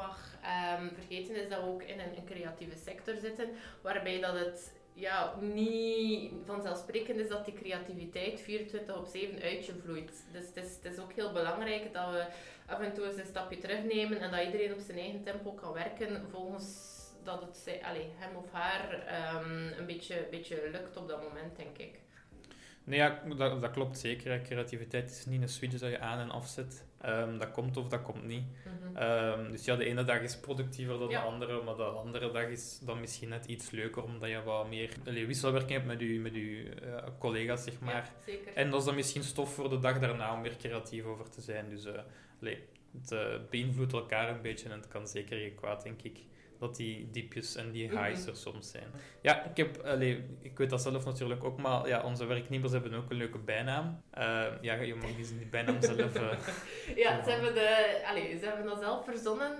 um, 0.79 0.91
vergeten 0.93 1.35
is 1.35 1.49
dat 1.49 1.59
we 1.59 1.67
ook 1.67 1.83
in 1.83 1.99
een, 1.99 2.17
een, 2.17 2.25
creatieve 2.25 2.77
sector 2.77 3.15
zitten, 3.15 3.49
waarbij 3.81 4.19
dat 4.19 4.33
het 4.33 4.73
ja, 4.93 5.35
niet 5.39 6.33
vanzelfsprekend 6.45 7.19
is 7.19 7.27
dat 7.27 7.45
die 7.45 7.53
creativiteit 7.53 8.41
24 8.41 8.97
op 8.97 9.05
7 9.05 9.41
uit 9.41 9.65
je 9.65 9.73
vloeit. 9.83 10.25
Dus 10.31 10.45
het 10.47 10.57
is, 10.57 10.75
het 10.81 10.93
is 10.93 10.99
ook 10.99 11.13
heel 11.13 11.31
belangrijk 11.31 11.93
dat 11.93 12.11
we 12.11 12.25
af 12.65 12.79
en 12.79 12.93
toe 12.93 13.05
eens 13.05 13.17
een 13.17 13.25
stapje 13.25 13.57
terugnemen 13.57 14.19
en 14.19 14.31
dat 14.31 14.45
iedereen 14.45 14.73
op 14.73 14.79
zijn 14.79 14.97
eigen 14.97 15.23
tempo 15.23 15.51
kan 15.51 15.73
werken 15.73 16.27
volgens 16.31 16.97
dat 17.23 17.41
het 17.41 17.79
allez, 17.83 18.05
hem 18.15 18.35
of 18.35 18.51
haar 18.51 18.93
um, 19.35 19.73
een 19.77 19.85
beetje, 19.85 20.27
beetje 20.31 20.69
lukt 20.71 20.97
op 20.97 21.07
dat 21.07 21.21
moment, 21.21 21.55
denk 21.55 21.77
ik. 21.77 21.99
Nee, 22.89 22.99
ja, 22.99 23.21
dat, 23.37 23.61
dat 23.61 23.71
klopt 23.71 23.97
zeker. 23.97 24.41
Creativiteit 24.41 25.09
is 25.09 25.25
niet 25.25 25.41
een 25.41 25.49
switch 25.49 25.77
dat 25.77 25.89
je 25.89 25.99
aan 25.99 26.19
en 26.19 26.29
afzet. 26.29 26.85
Um, 27.05 27.37
dat 27.37 27.51
komt 27.51 27.77
of 27.77 27.87
dat 27.87 28.01
komt 28.01 28.23
niet. 28.23 28.43
Mm 28.43 28.93
-hmm. 28.93 29.41
um, 29.43 29.51
dus 29.51 29.65
ja, 29.65 29.75
de 29.75 29.85
ene 29.85 30.03
dag 30.03 30.21
is 30.21 30.37
productiever 30.39 30.99
dan 30.99 31.09
ja. 31.09 31.21
de 31.21 31.27
andere, 31.27 31.63
maar 31.63 31.75
de 31.75 31.83
andere 31.83 32.31
dag 32.31 32.47
is 32.47 32.79
dan 32.81 32.99
misschien 32.99 33.29
net 33.29 33.45
iets 33.45 33.71
leuker, 33.71 34.03
omdat 34.03 34.29
je 34.29 34.43
wat 34.43 34.69
meer 34.69 34.89
wisselwerking 35.27 35.71
hebt 35.71 35.85
met 35.85 35.99
je, 35.99 36.19
met 36.19 36.33
je 36.33 36.73
uh, 36.83 36.97
collega's, 37.19 37.63
zeg 37.63 37.79
maar. 37.79 38.11
Ja. 38.25 38.33
En 38.53 38.69
dat 38.69 38.79
is 38.79 38.85
dan 38.85 38.95
misschien 38.95 39.23
stof 39.23 39.53
voor 39.53 39.69
de 39.69 39.79
dag 39.79 39.99
daarna 39.99 40.33
om 40.33 40.41
weer 40.41 40.57
creatief 40.57 41.03
over 41.03 41.29
te 41.29 41.41
zijn. 41.41 41.69
Dus 41.69 41.85
uh, 41.85 41.91
allee, 42.41 42.63
het 43.01 43.11
uh, 43.11 43.19
beïnvloedt 43.49 43.93
elkaar 43.93 44.29
een 44.29 44.41
beetje 44.41 44.69
en 44.69 44.75
het 44.75 44.87
kan 44.87 45.07
zeker 45.07 45.37
geen 45.37 45.55
kwaad, 45.55 45.83
denk 45.83 46.01
ik 46.01 46.19
dat 46.59 46.75
die 46.75 47.09
diepjes 47.11 47.55
en 47.55 47.71
die 47.71 47.89
highs 47.89 48.25
er 48.25 48.35
soms 48.35 48.71
zijn. 48.71 48.87
Ja, 49.21 49.43
ik, 49.43 49.57
heb, 49.57 49.81
allee, 49.85 50.23
ik 50.41 50.57
weet 50.57 50.69
dat 50.69 50.81
zelf 50.81 51.05
natuurlijk 51.05 51.43
ook, 51.43 51.57
maar 51.57 51.87
ja, 51.87 52.03
onze 52.03 52.25
werknemers 52.25 52.71
hebben 52.71 52.93
ook 52.93 53.09
een 53.09 53.17
leuke 53.17 53.37
bijnaam. 53.37 54.01
Uh, 54.17 54.45
ja, 54.61 54.73
je 54.73 54.95
mag 54.95 55.15
die 55.15 55.45
bijnaam 55.45 55.81
zelf... 55.81 56.15
Uh, 56.15 56.31
ja, 57.03 57.23
ze 57.23 57.29
hebben, 57.29 57.53
de, 57.53 58.01
allee, 58.05 58.39
ze 58.39 58.45
hebben 58.45 58.65
dat 58.65 58.79
zelf 58.79 59.05
verzonnen. 59.05 59.51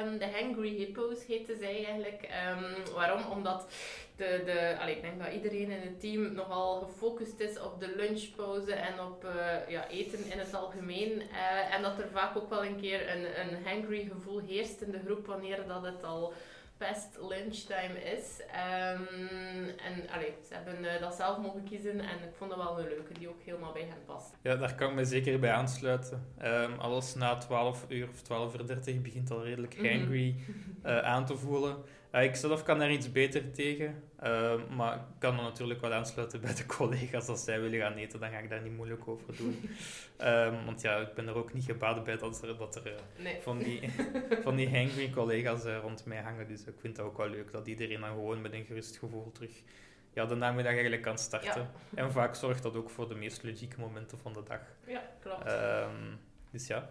Um, 0.00 0.18
de 0.18 0.30
Hangry 0.30 0.76
Hippos 0.76 1.26
heten 1.26 1.58
zij 1.58 1.84
eigenlijk. 1.84 2.28
Um, 2.48 2.94
waarom? 2.94 3.24
Omdat 3.30 3.72
de, 4.18 4.42
de, 4.44 4.76
allee, 4.80 4.96
ik 4.96 5.02
denk 5.02 5.18
dat 5.18 5.32
iedereen 5.32 5.70
in 5.70 5.80
het 5.80 6.00
team 6.00 6.32
nogal 6.32 6.80
gefocust 6.80 7.40
is 7.40 7.60
op 7.60 7.80
de 7.80 7.92
lunchpauze 7.96 8.72
en 8.72 9.00
op 9.00 9.24
uh, 9.24 9.68
ja, 9.68 9.88
eten 9.88 10.30
in 10.32 10.38
het 10.38 10.54
algemeen. 10.54 11.10
Uh, 11.10 11.74
en 11.74 11.82
dat 11.82 11.98
er 11.98 12.08
vaak 12.12 12.36
ook 12.36 12.50
wel 12.50 12.64
een 12.64 12.80
keer 12.80 13.16
een, 13.16 13.24
een 13.40 13.64
hangry 13.64 14.10
gevoel 14.12 14.38
heerst 14.38 14.80
in 14.80 14.90
de 14.90 15.00
groep 15.04 15.26
wanneer 15.26 15.66
dat 15.66 15.82
het 15.82 16.04
al 16.04 16.32
past 16.76 17.18
lunchtime 17.28 18.02
is. 18.16 18.40
Um, 18.40 19.68
en 19.68 20.10
allee, 20.14 20.34
ze 20.48 20.54
hebben 20.54 20.84
uh, 20.84 21.00
dat 21.00 21.14
zelf 21.14 21.38
mogen 21.38 21.64
kiezen 21.64 22.00
en 22.00 22.16
ik 22.16 22.34
vond 22.36 22.50
dat 22.50 22.58
wel 22.58 22.78
een 22.78 22.88
leuke 22.88 23.14
die 23.18 23.28
ook 23.28 23.42
helemaal 23.44 23.72
bij 23.72 23.86
hen 23.88 24.04
past. 24.06 24.36
Ja, 24.42 24.56
daar 24.56 24.74
kan 24.74 24.88
ik 24.88 24.94
me 24.94 25.04
zeker 25.04 25.38
bij 25.38 25.52
aansluiten. 25.52 26.26
Um, 26.44 26.78
alles 26.78 27.14
na 27.14 27.34
12 27.34 27.84
uur 27.88 28.08
of 28.08 28.22
12 28.22 28.54
uur 28.54 28.66
30 28.66 29.02
begint 29.02 29.30
al 29.30 29.44
redelijk 29.44 29.76
mhm. 29.76 29.98
hangry 29.98 30.34
aan 30.82 31.26
te 31.26 31.36
voelen. 31.36 31.76
Uh, 32.14 32.22
ik 32.22 32.36
zelf 32.36 32.62
kan 32.62 32.78
daar 32.78 32.90
iets 32.90 33.12
beter 33.12 33.52
tegen, 33.52 34.02
uh, 34.22 34.54
maar 34.76 34.94
ik 34.94 35.02
kan 35.18 35.34
me 35.34 35.42
natuurlijk 35.42 35.80
wel 35.80 35.92
aansluiten 35.92 36.40
bij 36.40 36.54
de 36.54 36.66
collega's. 36.66 37.28
Als 37.28 37.44
zij 37.44 37.60
willen 37.60 37.80
gaan 37.80 37.94
eten, 37.94 38.20
dan 38.20 38.30
ga 38.30 38.38
ik 38.38 38.50
daar 38.50 38.62
niet 38.62 38.76
moeilijk 38.76 39.08
over 39.08 39.36
doen. 39.36 39.70
um, 40.20 40.64
want 40.66 40.80
ja, 40.80 40.96
ik 40.96 41.14
ben 41.14 41.26
er 41.28 41.34
ook 41.34 41.52
niet 41.52 41.64
gebaat 41.64 42.04
bij 42.04 42.16
dat 42.16 42.42
er, 42.42 42.56
dat 42.56 42.76
er 42.76 42.86
uh, 42.86 42.92
nee. 43.22 43.40
van, 43.40 43.58
die, 43.58 43.80
van 44.44 44.56
die 44.56 44.76
hangry 44.76 45.10
collega's 45.10 45.64
rond 45.64 46.04
mij 46.04 46.20
hangen. 46.20 46.48
Dus 46.48 46.64
ik 46.64 46.74
vind 46.80 46.96
het 46.96 47.06
ook 47.06 47.16
wel 47.16 47.28
leuk 47.28 47.52
dat 47.52 47.66
iedereen 47.66 48.00
dan 48.00 48.10
gewoon 48.10 48.40
met 48.40 48.52
een 48.52 48.64
gerust 48.64 48.98
gevoel 48.98 49.32
terug 49.32 49.62
ja, 50.18 50.26
de 50.26 50.34
namiddag 50.34 50.72
eigenlijk 50.72 51.02
kan 51.02 51.18
starten. 51.18 51.70
Ja. 51.90 52.02
En 52.02 52.12
vaak 52.12 52.34
zorgt 52.34 52.62
dat 52.62 52.76
ook 52.76 52.90
voor 52.90 53.08
de 53.08 53.14
meest 53.14 53.42
logieke 53.42 53.80
momenten 53.80 54.18
van 54.18 54.32
de 54.32 54.42
dag. 54.42 54.60
Ja, 54.86 55.02
klopt. 55.20 55.52
Um, 55.52 56.20
dus 56.50 56.66
ja. 56.66 56.90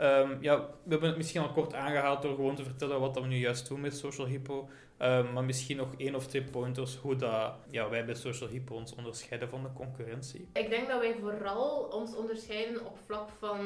Um, 0.00 0.38
ja, 0.40 0.58
we 0.58 0.90
hebben 0.90 1.08
het 1.08 1.16
misschien 1.16 1.40
al 1.40 1.52
kort 1.52 1.74
aangehaald 1.74 2.22
door 2.22 2.34
gewoon 2.34 2.54
te 2.54 2.64
vertellen 2.64 3.00
wat 3.00 3.14
we 3.14 3.26
nu 3.26 3.36
juist 3.36 3.68
doen 3.68 3.80
met 3.80 3.96
Social 3.96 4.26
Hippo. 4.26 4.68
Um, 5.02 5.32
maar 5.32 5.44
misschien 5.44 5.76
nog 5.76 5.88
één 5.96 6.14
of 6.14 6.26
twee 6.26 6.42
pointers 6.42 6.96
hoe 6.96 7.16
dat, 7.16 7.54
ja, 7.70 7.88
wij 7.88 8.04
bij 8.04 8.14
Social 8.14 8.48
Hippo 8.48 8.74
ons 8.74 8.94
onderscheiden 8.94 9.48
van 9.48 9.62
de 9.62 9.72
concurrentie. 9.72 10.48
Ik 10.52 10.70
denk 10.70 10.88
dat 10.88 11.00
wij 11.00 11.16
vooral 11.20 11.82
ons 11.82 12.14
onderscheiden 12.14 12.86
op 12.86 12.98
vlak 13.04 13.28
van 13.38 13.58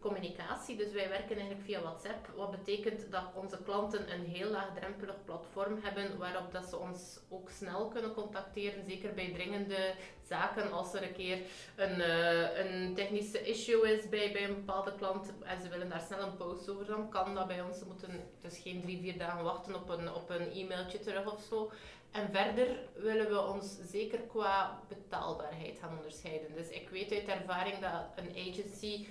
communicatie. 0.00 0.76
Dus 0.76 0.92
wij 0.92 1.08
werken 1.08 1.36
eigenlijk 1.36 1.64
via 1.64 1.80
WhatsApp. 1.80 2.28
Wat 2.36 2.50
betekent 2.50 3.10
dat 3.10 3.24
onze 3.34 3.58
klanten 3.64 4.12
een 4.12 4.24
heel 4.24 4.50
laagdrempelig 4.50 5.24
platform 5.24 5.78
hebben 5.82 6.18
waarop 6.18 6.52
dat 6.52 6.64
ze 6.64 6.76
ons 6.76 7.20
ook 7.28 7.50
snel 7.50 7.88
kunnen 7.88 8.14
contacteren. 8.14 8.84
Zeker 8.84 9.14
bij 9.14 9.32
dringende 9.32 9.94
zaken 10.28 10.72
als 10.72 10.94
er 10.94 11.02
een 11.02 11.12
keer 11.12 11.38
een, 11.76 11.98
uh, 11.98 12.58
een 12.58 12.94
technische 12.94 13.42
issue 13.42 13.92
is 13.92 14.08
bij, 14.08 14.32
bij 14.32 14.44
een 14.44 14.54
bepaalde 14.54 14.94
klant 14.94 15.32
en 15.42 15.60
ze 15.62 15.68
willen 15.68 15.88
daar 15.88 16.00
snel 16.00 16.26
een 16.26 16.36
post 16.36 16.68
over, 16.68 16.86
dan 16.86 17.10
kan 17.10 17.34
dat 17.34 17.46
bij 17.46 17.62
ons. 17.62 17.78
Ze 17.78 17.86
moeten 17.86 18.20
dus 18.40 18.58
geen 18.58 18.80
drie, 18.80 19.00
vier 19.00 19.18
dagen 19.18 19.44
wachten 19.44 19.74
op 19.74 19.88
een, 19.88 20.12
een 20.30 20.52
e-mailtje 20.52 20.98
terug 20.98 21.32
of 21.32 21.42
zo. 21.48 21.70
En 22.10 22.30
verder 22.32 22.78
willen 22.94 23.28
we 23.28 23.40
ons 23.40 23.76
zeker 23.90 24.18
qua 24.18 24.80
betaalbaarheid 24.88 25.78
gaan 25.78 25.96
onderscheiden. 25.96 26.54
Dus 26.54 26.68
ik 26.68 26.88
weet 26.88 27.12
uit 27.12 27.28
ervaring 27.28 27.78
dat 27.78 28.04
een 28.16 28.48
agency 28.48 29.06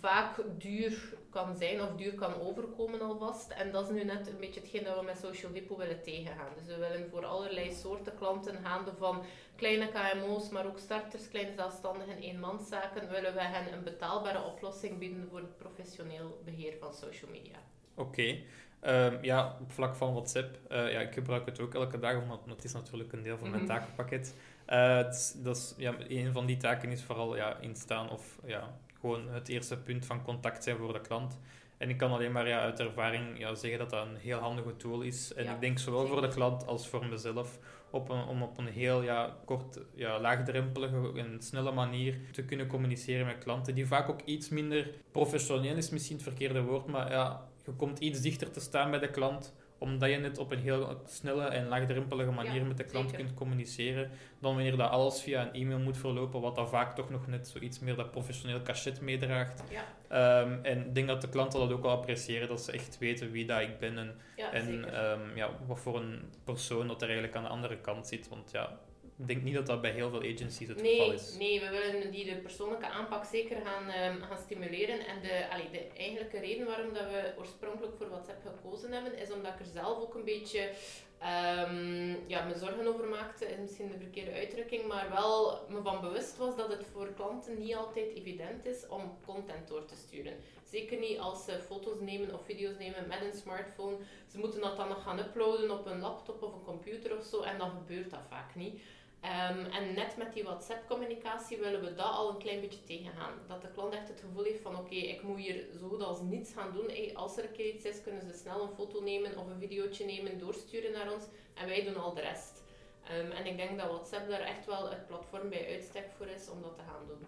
vaak 0.00 0.42
duur 0.58 1.14
kan 1.30 1.56
zijn 1.56 1.82
of 1.82 1.96
duur 1.96 2.14
kan 2.14 2.40
overkomen 2.40 3.00
alvast. 3.00 3.50
En 3.50 3.72
dat 3.72 3.84
is 3.84 3.94
nu 3.94 4.04
net 4.04 4.26
een 4.26 4.38
beetje 4.38 4.60
hetgeen 4.60 4.84
dat 4.84 4.98
we 4.98 5.04
met 5.04 5.18
Social 5.18 5.52
Hippo 5.52 5.76
willen 5.76 6.02
tegengaan. 6.02 6.52
Dus 6.56 6.66
we 6.66 6.76
willen 6.76 7.10
voor 7.10 7.24
allerlei 7.24 7.72
soorten 7.72 8.14
klanten, 8.14 8.56
gaande 8.64 8.92
van 8.98 9.22
kleine 9.56 9.88
KMO's, 9.88 10.48
maar 10.48 10.66
ook 10.66 10.78
starters, 10.78 11.28
kleine 11.28 11.54
zelfstandigen, 11.54 12.18
eenmanszaken, 12.18 13.10
willen 13.10 13.34
we 13.34 13.42
hen 13.42 13.72
een 13.72 13.84
betaalbare 13.84 14.42
oplossing 14.42 14.98
bieden 14.98 15.28
voor 15.30 15.38
het 15.38 15.56
professioneel 15.56 16.40
beheer 16.44 16.76
van 16.80 16.94
social 16.94 17.30
media. 17.30 17.58
Oké. 17.94 18.38
Um, 18.86 19.18
ja, 19.22 19.56
op 19.60 19.72
vlak 19.72 19.94
van 19.94 20.12
WhatsApp, 20.12 20.58
uh, 20.72 20.92
ja, 20.92 21.00
ik 21.00 21.12
gebruik 21.12 21.46
het 21.46 21.60
ook 21.60 21.74
elke 21.74 21.98
dag, 21.98 22.22
omdat 22.22 22.40
het 22.46 22.64
is 22.64 22.72
natuurlijk 22.72 23.12
een 23.12 23.22
deel 23.22 23.38
van 23.38 23.50
mijn 23.50 23.62
mm 23.62 23.68
-hmm. 23.68 23.76
takenpakket. 23.76 24.34
Uh, 24.68 24.96
dat 25.42 25.56
is, 25.56 25.74
ja, 25.76 25.94
een 26.08 26.32
van 26.32 26.46
die 26.46 26.56
taken 26.56 26.90
is 26.90 27.02
vooral 27.02 27.36
ja, 27.36 27.56
instaan 27.60 28.10
of 28.10 28.38
ja, 28.44 28.70
gewoon 29.00 29.28
het 29.28 29.48
eerste 29.48 29.76
punt 29.76 30.06
van 30.06 30.22
contact 30.22 30.64
zijn 30.64 30.76
voor 30.76 30.92
de 30.92 31.00
klant. 31.00 31.38
En 31.78 31.90
ik 31.90 31.96
kan 31.96 32.10
alleen 32.10 32.32
maar 32.32 32.48
ja, 32.48 32.60
uit 32.60 32.80
ervaring 32.80 33.38
ja, 33.38 33.54
zeggen 33.54 33.78
dat 33.78 33.90
dat 33.90 34.06
een 34.06 34.16
heel 34.16 34.38
handige 34.38 34.76
tool 34.76 35.00
is. 35.00 35.34
En 35.34 35.44
Ja, 35.44 35.54
ik 35.54 35.60
denk 35.60 35.78
zowel 35.78 36.06
voor 36.06 36.20
de 36.20 36.28
klant 36.28 36.66
als 36.66 36.88
voor 36.88 37.06
mezelf 37.06 37.58
op 37.90 38.08
een, 38.08 38.24
om 38.24 38.42
op 38.42 38.58
een 38.58 38.66
heel 38.66 39.02
ja, 39.02 39.36
kort, 39.44 39.78
ja, 39.94 40.20
laagdrempelige 40.20 41.12
en 41.16 41.42
snelle 41.42 41.72
manier 41.72 42.18
te 42.32 42.44
kunnen 42.44 42.66
communiceren 42.66 43.26
met 43.26 43.38
klanten. 43.38 43.74
Die 43.74 43.86
vaak 43.86 44.08
ook 44.08 44.20
iets 44.24 44.48
minder 44.48 44.90
professioneel 45.10 45.76
is, 45.76 45.90
misschien 45.90 46.16
het 46.16 46.24
verkeerde 46.24 46.62
woord, 46.62 46.86
maar 46.86 47.10
ja, 47.10 47.48
je 47.64 47.72
komt 47.72 47.98
iets 47.98 48.20
dichter 48.20 48.50
te 48.50 48.60
staan 48.60 48.90
bij 48.90 48.98
de 49.00 49.10
klant 49.10 49.54
omdat 49.78 50.10
je 50.10 50.20
het 50.20 50.38
op 50.38 50.50
een 50.52 50.58
heel 50.58 51.00
snelle 51.06 51.44
en 51.44 51.68
laagdrempelige 51.68 52.30
manier 52.30 52.54
Ja, 52.54 52.64
met 52.64 52.76
de 52.76 52.84
klant 52.84 53.10
zeker. 53.10 53.24
kunt 53.24 53.36
communiceren, 53.38 54.10
dan 54.40 54.54
wanneer 54.54 54.76
dat 54.76 54.90
alles 54.90 55.22
via 55.22 55.42
een 55.42 55.52
e-mail 55.52 55.78
moet 55.78 55.96
verlopen, 55.96 56.40
wat 56.40 56.54
dan 56.54 56.68
vaak 56.68 56.94
toch 56.94 57.10
nog 57.10 57.26
net 57.26 57.48
zoiets 57.48 57.78
meer 57.78 57.96
dat 57.96 58.10
professioneel 58.10 58.62
cachet 58.62 59.00
meedraagt. 59.00 59.62
Ja, 59.70 59.84
Ehm, 60.08 60.58
en 60.62 60.78
ik 60.86 60.94
denk 60.94 61.06
dat 61.08 61.20
de 61.20 61.28
klanten 61.28 61.60
dat 61.60 61.72
ook 61.72 61.82
wel 61.82 61.90
appreciëren, 61.90 62.48
dat 62.48 62.60
ze 62.60 62.72
echt 62.72 62.98
weten 62.98 63.30
wie 63.30 63.46
dat 63.46 63.60
ik 63.60 63.78
ben 63.78 63.98
en, 63.98 64.14
ja 64.36 64.52
en 64.52 64.92
ehm, 64.94 65.36
ja, 65.36 65.50
wat 65.66 65.78
voor 65.80 65.96
een 65.96 66.22
persoon 66.44 66.86
dat 66.88 66.96
er 67.02 67.06
eigenlijk 67.08 67.36
aan 67.36 67.42
de 67.42 67.48
andere 67.48 67.76
kant 67.80 68.06
zit. 68.06 68.28
Want 68.28 68.50
ja, 68.50 68.78
ik 69.18 69.26
denk 69.26 69.42
niet 69.42 69.54
dat 69.54 69.66
dat 69.66 69.80
bij 69.80 69.90
heel 69.90 70.10
veel 70.10 70.18
agencies 70.18 70.68
het 70.68 70.80
geval 70.80 71.12
is. 71.12 71.36
nee, 71.36 71.60
we 71.60 71.68
willen 71.68 72.10
die 72.10 72.24
de 72.24 72.36
persoonlijke 72.36 72.86
aanpak 72.86 73.24
zeker 73.24 73.56
gaan, 73.64 73.88
ehm, 73.88 74.20
gaan 74.22 74.38
stimuleren. 74.38 75.06
En 75.06 75.20
de, 75.22 75.46
allee, 75.50 75.70
de 75.70 75.86
eigenlijke 75.96 76.38
reden 76.38 76.66
waarom 76.66 76.92
dat 76.94 77.04
we 77.04 77.32
oorspronkelijk 77.38 77.96
voor 77.96 78.08
WhatsApp 78.08 78.46
gekozen 78.46 78.92
hebben, 78.92 79.18
is 79.18 79.32
omdat 79.32 79.52
ik 79.52 79.60
er 79.60 79.72
zelf 79.72 79.98
ook 79.98 80.14
een 80.14 80.24
beetje 80.24 80.70
ehm, 81.18 82.14
ja, 82.26 82.44
me 82.44 82.54
zorgen 82.54 82.86
over 82.86 83.08
maakte. 83.08 83.46
Is 83.46 83.58
misschien 83.58 83.88
de 83.88 83.98
verkeerde 83.98 84.32
uitdrukking, 84.32 84.86
maar 84.86 85.10
wel 85.10 85.60
me 85.68 85.82
van 85.82 86.00
bewust 86.00 86.36
was 86.36 86.56
dat 86.56 86.68
het 86.68 86.86
voor 86.92 87.12
klanten 87.12 87.58
niet 87.58 87.74
altijd 87.74 88.14
evident 88.14 88.66
is 88.66 88.86
om 88.88 89.18
content 89.24 89.68
door 89.68 89.84
te 89.84 89.96
sturen. 89.96 90.36
Zeker 90.70 90.98
niet 90.98 91.18
als 91.18 91.44
ze 91.44 91.60
foto's 91.66 92.00
nemen 92.00 92.34
of 92.34 92.44
video's 92.44 92.78
nemen 92.78 93.08
met 93.08 93.20
een 93.20 93.38
smartphone. 93.38 93.96
Ze 94.26 94.38
moeten 94.38 94.60
dat 94.60 94.76
dan 94.76 94.88
nog 94.88 95.02
gaan 95.02 95.18
uploaden 95.18 95.70
op 95.70 95.86
een 95.86 96.00
laptop 96.00 96.42
of 96.42 96.54
een 96.54 96.64
computer 96.64 97.16
of 97.16 97.24
zo, 97.24 97.40
en 97.40 97.58
dan 97.58 97.70
gebeurt 97.70 98.10
dat 98.10 98.20
vaak 98.28 98.54
niet. 98.54 98.80
Ehm, 99.24 99.64
en 99.64 99.94
net 99.94 100.16
met 100.16 100.32
die 100.32 100.42
WhatsApp-communicatie 100.42 101.58
willen 101.58 101.80
we 101.80 101.94
dat 101.94 102.12
al 102.12 102.30
een 102.30 102.38
klein 102.38 102.60
beetje 102.60 102.84
tegengaan. 102.84 103.32
Dat 103.48 103.62
de 103.62 103.70
klant 103.70 103.94
echt 103.94 104.08
het 104.08 104.20
gevoel 104.20 104.44
heeft 104.44 104.60
van 104.60 104.76
oké, 104.76 104.94
ik 104.94 105.22
moet 105.22 105.38
hier 105.38 105.66
zo 105.78 105.88
goed 105.88 106.02
als 106.02 106.20
niets 106.20 106.52
gaan 106.52 106.72
doen. 106.72 106.86
Hey, 106.86 107.10
als 107.14 107.36
er 107.36 107.44
een 107.44 107.52
keer 107.52 107.74
iets 107.74 107.84
is, 107.84 108.02
kunnen 108.02 108.22
ze 108.22 108.38
snel 108.38 108.62
een 108.62 108.74
foto 108.74 109.02
nemen 109.02 109.38
of 109.38 109.46
een 109.46 109.58
videootje 109.58 110.04
nemen, 110.04 110.38
doorsturen 110.38 110.92
naar 110.92 111.12
ons 111.12 111.24
en 111.54 111.66
wij 111.66 111.84
doen 111.84 111.96
al 111.96 112.14
de 112.14 112.20
rest. 112.20 112.62
Ehm, 113.08 113.30
en 113.30 113.46
ik 113.46 113.56
denk 113.56 113.78
dat 113.78 113.88
WhatsApp 113.88 114.28
daar 114.28 114.40
echt 114.40 114.66
wel 114.66 114.90
het 114.90 115.06
platform 115.06 115.48
bij 115.48 115.68
uitstek 115.68 116.06
voor 116.16 116.26
is 116.26 116.48
om 116.48 116.62
dat 116.62 116.74
te 116.74 116.82
gaan 116.82 117.06
doen. 117.06 117.26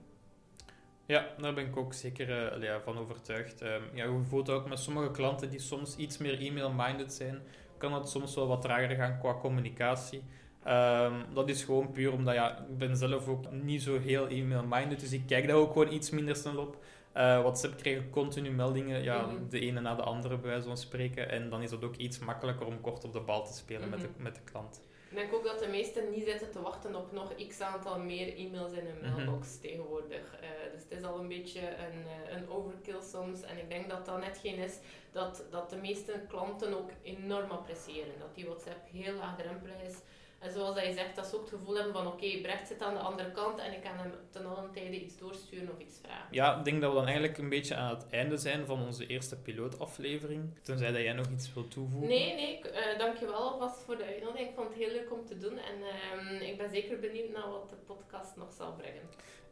Ja, 1.06 1.34
daar 1.38 1.54
ben 1.54 1.66
ik 1.66 1.76
ook 1.76 1.94
zeker 1.94 2.52
eh, 2.62 2.80
van 2.84 2.98
overtuigd. 2.98 3.60
Ehm, 3.60 3.82
ja, 3.92 4.04
je 4.04 4.52
ook 4.52 4.68
met 4.68 4.78
sommige 4.78 5.10
klanten 5.10 5.50
die 5.50 5.60
soms 5.60 5.96
iets 5.96 6.18
meer 6.18 6.40
e-mail-minded 6.40 7.12
zijn, 7.12 7.42
kan 7.78 7.92
het 7.92 8.08
soms 8.08 8.34
wel 8.34 8.46
wat 8.46 8.62
trager 8.62 8.96
gaan 8.96 9.18
qua 9.18 9.34
communicatie. 9.34 10.22
Ehm, 10.66 11.14
dat 11.34 11.48
is 11.48 11.64
gewoon 11.64 11.90
puur 11.92 12.12
omdat 12.12 12.34
ja, 12.34 12.58
ik 12.58 12.78
ben 12.78 12.96
zelf 12.96 13.28
ook 13.28 13.50
niet 13.52 13.82
zo 13.82 13.98
heel 13.98 14.26
e-mail-minded, 14.28 15.00
dus 15.00 15.12
ik 15.12 15.22
kijk 15.26 15.46
daar 15.46 15.56
ook 15.56 15.72
gewoon 15.72 15.92
iets 15.92 16.10
minder 16.10 16.36
snel 16.36 16.56
op. 16.58 16.76
Eh, 17.12 17.40
WhatsApp 17.40 17.76
krijgen 17.76 18.10
continu 18.10 18.50
meldingen, 18.50 19.02
ja, 19.02 19.22
Mhm. 19.26 19.48
de 19.48 19.60
ene 19.60 19.80
na 19.80 19.94
de 19.94 20.02
andere 20.02 20.36
bij 20.38 20.50
wijze 20.50 20.66
van 20.66 20.76
spreken. 20.76 21.30
En 21.30 21.50
dan 21.50 21.62
is 21.62 21.70
het 21.70 21.84
ook 21.84 21.96
iets 21.96 22.18
makkelijker 22.18 22.66
om 22.66 22.80
kort 22.80 23.04
op 23.04 23.12
de 23.12 23.20
bal 23.20 23.46
te 23.46 23.54
spelen 23.54 23.88
met, 23.90 24.00
de, 24.00 24.08
Mhm. 24.14 24.22
met 24.22 24.34
de 24.34 24.40
klant. 24.44 24.80
Ik 25.10 25.16
denk 25.16 25.34
ook 25.34 25.44
dat 25.44 25.58
de 25.58 25.66
meesten 25.68 26.10
niet 26.10 26.24
zitten 26.24 26.50
te 26.50 26.62
wachten 26.62 26.94
op 26.94 27.12
nog 27.12 27.32
x 27.48 27.60
aantal 27.60 27.98
meer 27.98 28.36
e-mails 28.36 28.72
in 28.72 28.86
hun 28.86 28.98
Mhm. 29.10 29.14
mailbox 29.24 29.58
tegenwoordig. 29.58 30.36
Eh, 30.40 30.48
dus 30.72 30.82
het 30.88 30.98
is 30.98 31.02
al 31.04 31.18
een 31.20 31.28
beetje 31.28 31.60
een, 31.60 32.02
eh, 32.06 32.36
een 32.36 32.48
overkill 32.50 33.02
soms. 33.02 33.42
En 33.42 33.58
ik 33.58 33.70
denk 33.70 33.88
dat 33.90 34.06
dat 34.06 34.20
net 34.20 34.38
geen 34.42 34.56
is 34.58 34.78
dat, 35.12 35.44
dat 35.50 35.70
de 35.70 35.76
meeste 35.76 36.20
klanten 36.28 36.76
ook 36.78 36.90
enorm 37.02 37.50
appreciëren. 37.50 38.12
Dat 38.18 38.34
die 38.34 38.44
WhatsApp 38.46 38.80
heel 38.92 39.14
laagdrempelig 39.14 39.82
is. 39.86 39.96
En 40.38 40.52
zoals 40.52 40.74
dat 40.74 40.86
je 40.86 40.92
zegt, 40.92 41.16
dat 41.16 41.26
ze 41.26 41.34
ook 41.34 41.40
het 41.40 41.50
gevoel 41.50 41.74
hebben 41.74 41.92
van 41.92 42.06
oké, 42.06 42.38
Brecht 42.42 42.68
zit 42.68 42.82
aan 42.82 42.94
de 42.94 43.00
andere 43.00 43.30
kant 43.30 43.58
en 43.58 43.72
ik 43.72 43.80
kan 43.80 43.96
hem 43.96 44.12
ten 44.30 44.46
allen 44.46 44.70
tijde 44.72 45.00
iets 45.00 45.18
doorsturen 45.18 45.70
of 45.74 45.78
iets 45.78 45.98
vragen. 46.02 46.28
Ja, 46.30 46.58
ik 46.58 46.64
denk 46.64 46.80
dat 46.80 46.90
we 46.90 46.96
dan 46.96 47.06
eigenlijk 47.06 47.38
een 47.38 47.48
beetje 47.48 47.74
aan 47.74 47.94
het 47.94 48.06
einde 48.10 48.36
zijn 48.36 48.66
van 48.66 48.84
onze 48.84 49.06
eerste 49.06 49.36
pilootaflevering. 49.36 50.42
Tenzij 50.62 50.92
dat 50.92 51.02
jij 51.02 51.12
nog 51.12 51.26
iets 51.30 51.54
wilt 51.54 51.70
toevoegen. 51.70 52.08
Nee, 52.08 52.34
nee, 52.34 52.60
eh, 52.60 52.98
dankjewel 52.98 53.34
alvast 53.34 53.82
voor 53.82 53.96
de 53.96 54.04
uitnodiging. 54.04 54.48
Ik 54.48 54.54
vond 54.54 54.68
het 54.68 54.78
heel 54.78 54.92
leuk 54.92 55.12
om 55.12 55.26
te 55.26 55.38
doen 55.38 55.58
en 55.58 55.74
ehm, 55.82 56.42
ik 56.42 56.56
ben 56.56 56.70
zeker 56.70 56.98
benieuwd 56.98 57.32
naar 57.32 57.50
wat 57.50 57.70
de 57.70 57.76
podcast 57.86 58.36
nog 58.36 58.52
zal 58.52 58.74
brengen. 58.74 59.02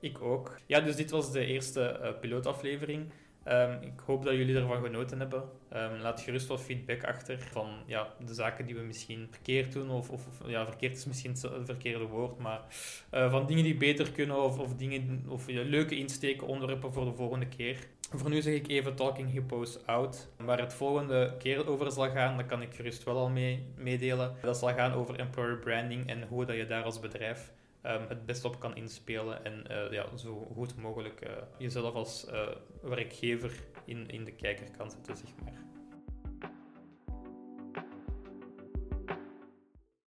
Ik 0.01 0.23
ook. 0.23 0.59
Ja, 0.67 0.81
dus 0.81 0.97
dit 0.97 1.11
was 1.11 1.33
de 1.33 1.45
eerste 1.45 1.83
eh, 1.83 2.19
pilootaflevering. 2.21 3.13
Ehm, 3.45 3.83
ik 3.83 4.01
hoop 4.07 4.25
dat 4.25 4.35
jullie 4.35 4.57
ervan 4.57 4.83
genoten 4.83 5.19
hebben. 5.19 5.43
Ehm, 5.69 6.01
laat 6.01 6.21
gerust 6.21 6.47
wat 6.47 6.61
feedback 6.61 7.05
achter 7.05 7.39
van 7.39 7.69
ja, 7.87 8.09
de 8.27 8.35
zaken 8.35 8.67
die 8.67 8.75
we 8.75 8.81
misschien 8.81 9.29
verkeerd 9.31 9.73
doen. 9.73 9.91
Of, 9.91 10.11
of 10.11 10.27
ja, 10.47 10.67
verkeerd 10.67 10.97
is 10.97 11.05
misschien 11.05 11.31
het 11.31 11.51
verkeerde 11.65 12.05
woord. 12.07 12.39
Maar 12.39 12.61
eh, 13.11 13.31
van 13.31 13.47
dingen 13.47 13.65
die 13.65 13.77
beter 13.77 14.13
kunnen. 14.13 14.43
Of, 14.43 14.59
of, 14.59 14.75
dingen, 14.77 15.25
of 15.29 15.47
leuke 15.47 15.97
insteken, 15.97 16.47
onderwerpen 16.47 16.93
voor 16.93 17.05
de 17.05 17.15
volgende 17.15 17.47
keer. 17.47 17.77
Voor 18.11 18.31
nu 18.31 18.43
zeg 18.43 18.55
ik 18.55 18.69
even 18.69 18.95
Talking 18.95 19.31
Hippos 19.31 19.87
out. 19.87 20.29
Waar 20.37 20.59
het 20.59 20.75
volgende 20.75 21.35
keer 21.39 21.69
over 21.69 21.93
zal 21.93 22.11
gaan, 22.11 22.37
dat 22.37 22.47
kan 22.47 22.63
ik 22.63 22.75
gerust 22.75 23.05
wel 23.05 23.17
al 23.17 23.29
mee, 23.29 23.67
meedelen. 23.77 24.35
Dat 24.43 24.59
zal 24.59 24.75
gaan 24.75 24.93
over 24.93 25.19
employer 25.19 25.59
branding 25.59 26.09
en 26.09 26.23
hoe 26.23 26.45
dat 26.45 26.57
je 26.57 26.67
daar 26.67 26.83
als 26.83 27.01
bedrijf 27.01 27.53
ehm, 27.85 28.09
het 28.09 28.27
best 28.27 28.45
op 28.45 28.61
kan 28.61 28.77
inspelen 28.77 29.45
en 29.45 29.67
eh, 29.67 29.93
ja, 29.93 30.17
zo 30.17 30.51
goed 30.55 30.77
mogelijk 30.77 31.21
eh, 31.21 31.33
jezelf 31.59 31.95
als 31.95 32.27
eh, 32.27 32.49
werkgever 32.83 33.53
in, 33.85 34.09
in 34.11 34.25
de 34.25 34.33
kijker 34.33 34.71
kan 34.77 34.91
zetten, 34.91 35.17
maar. 35.45 35.74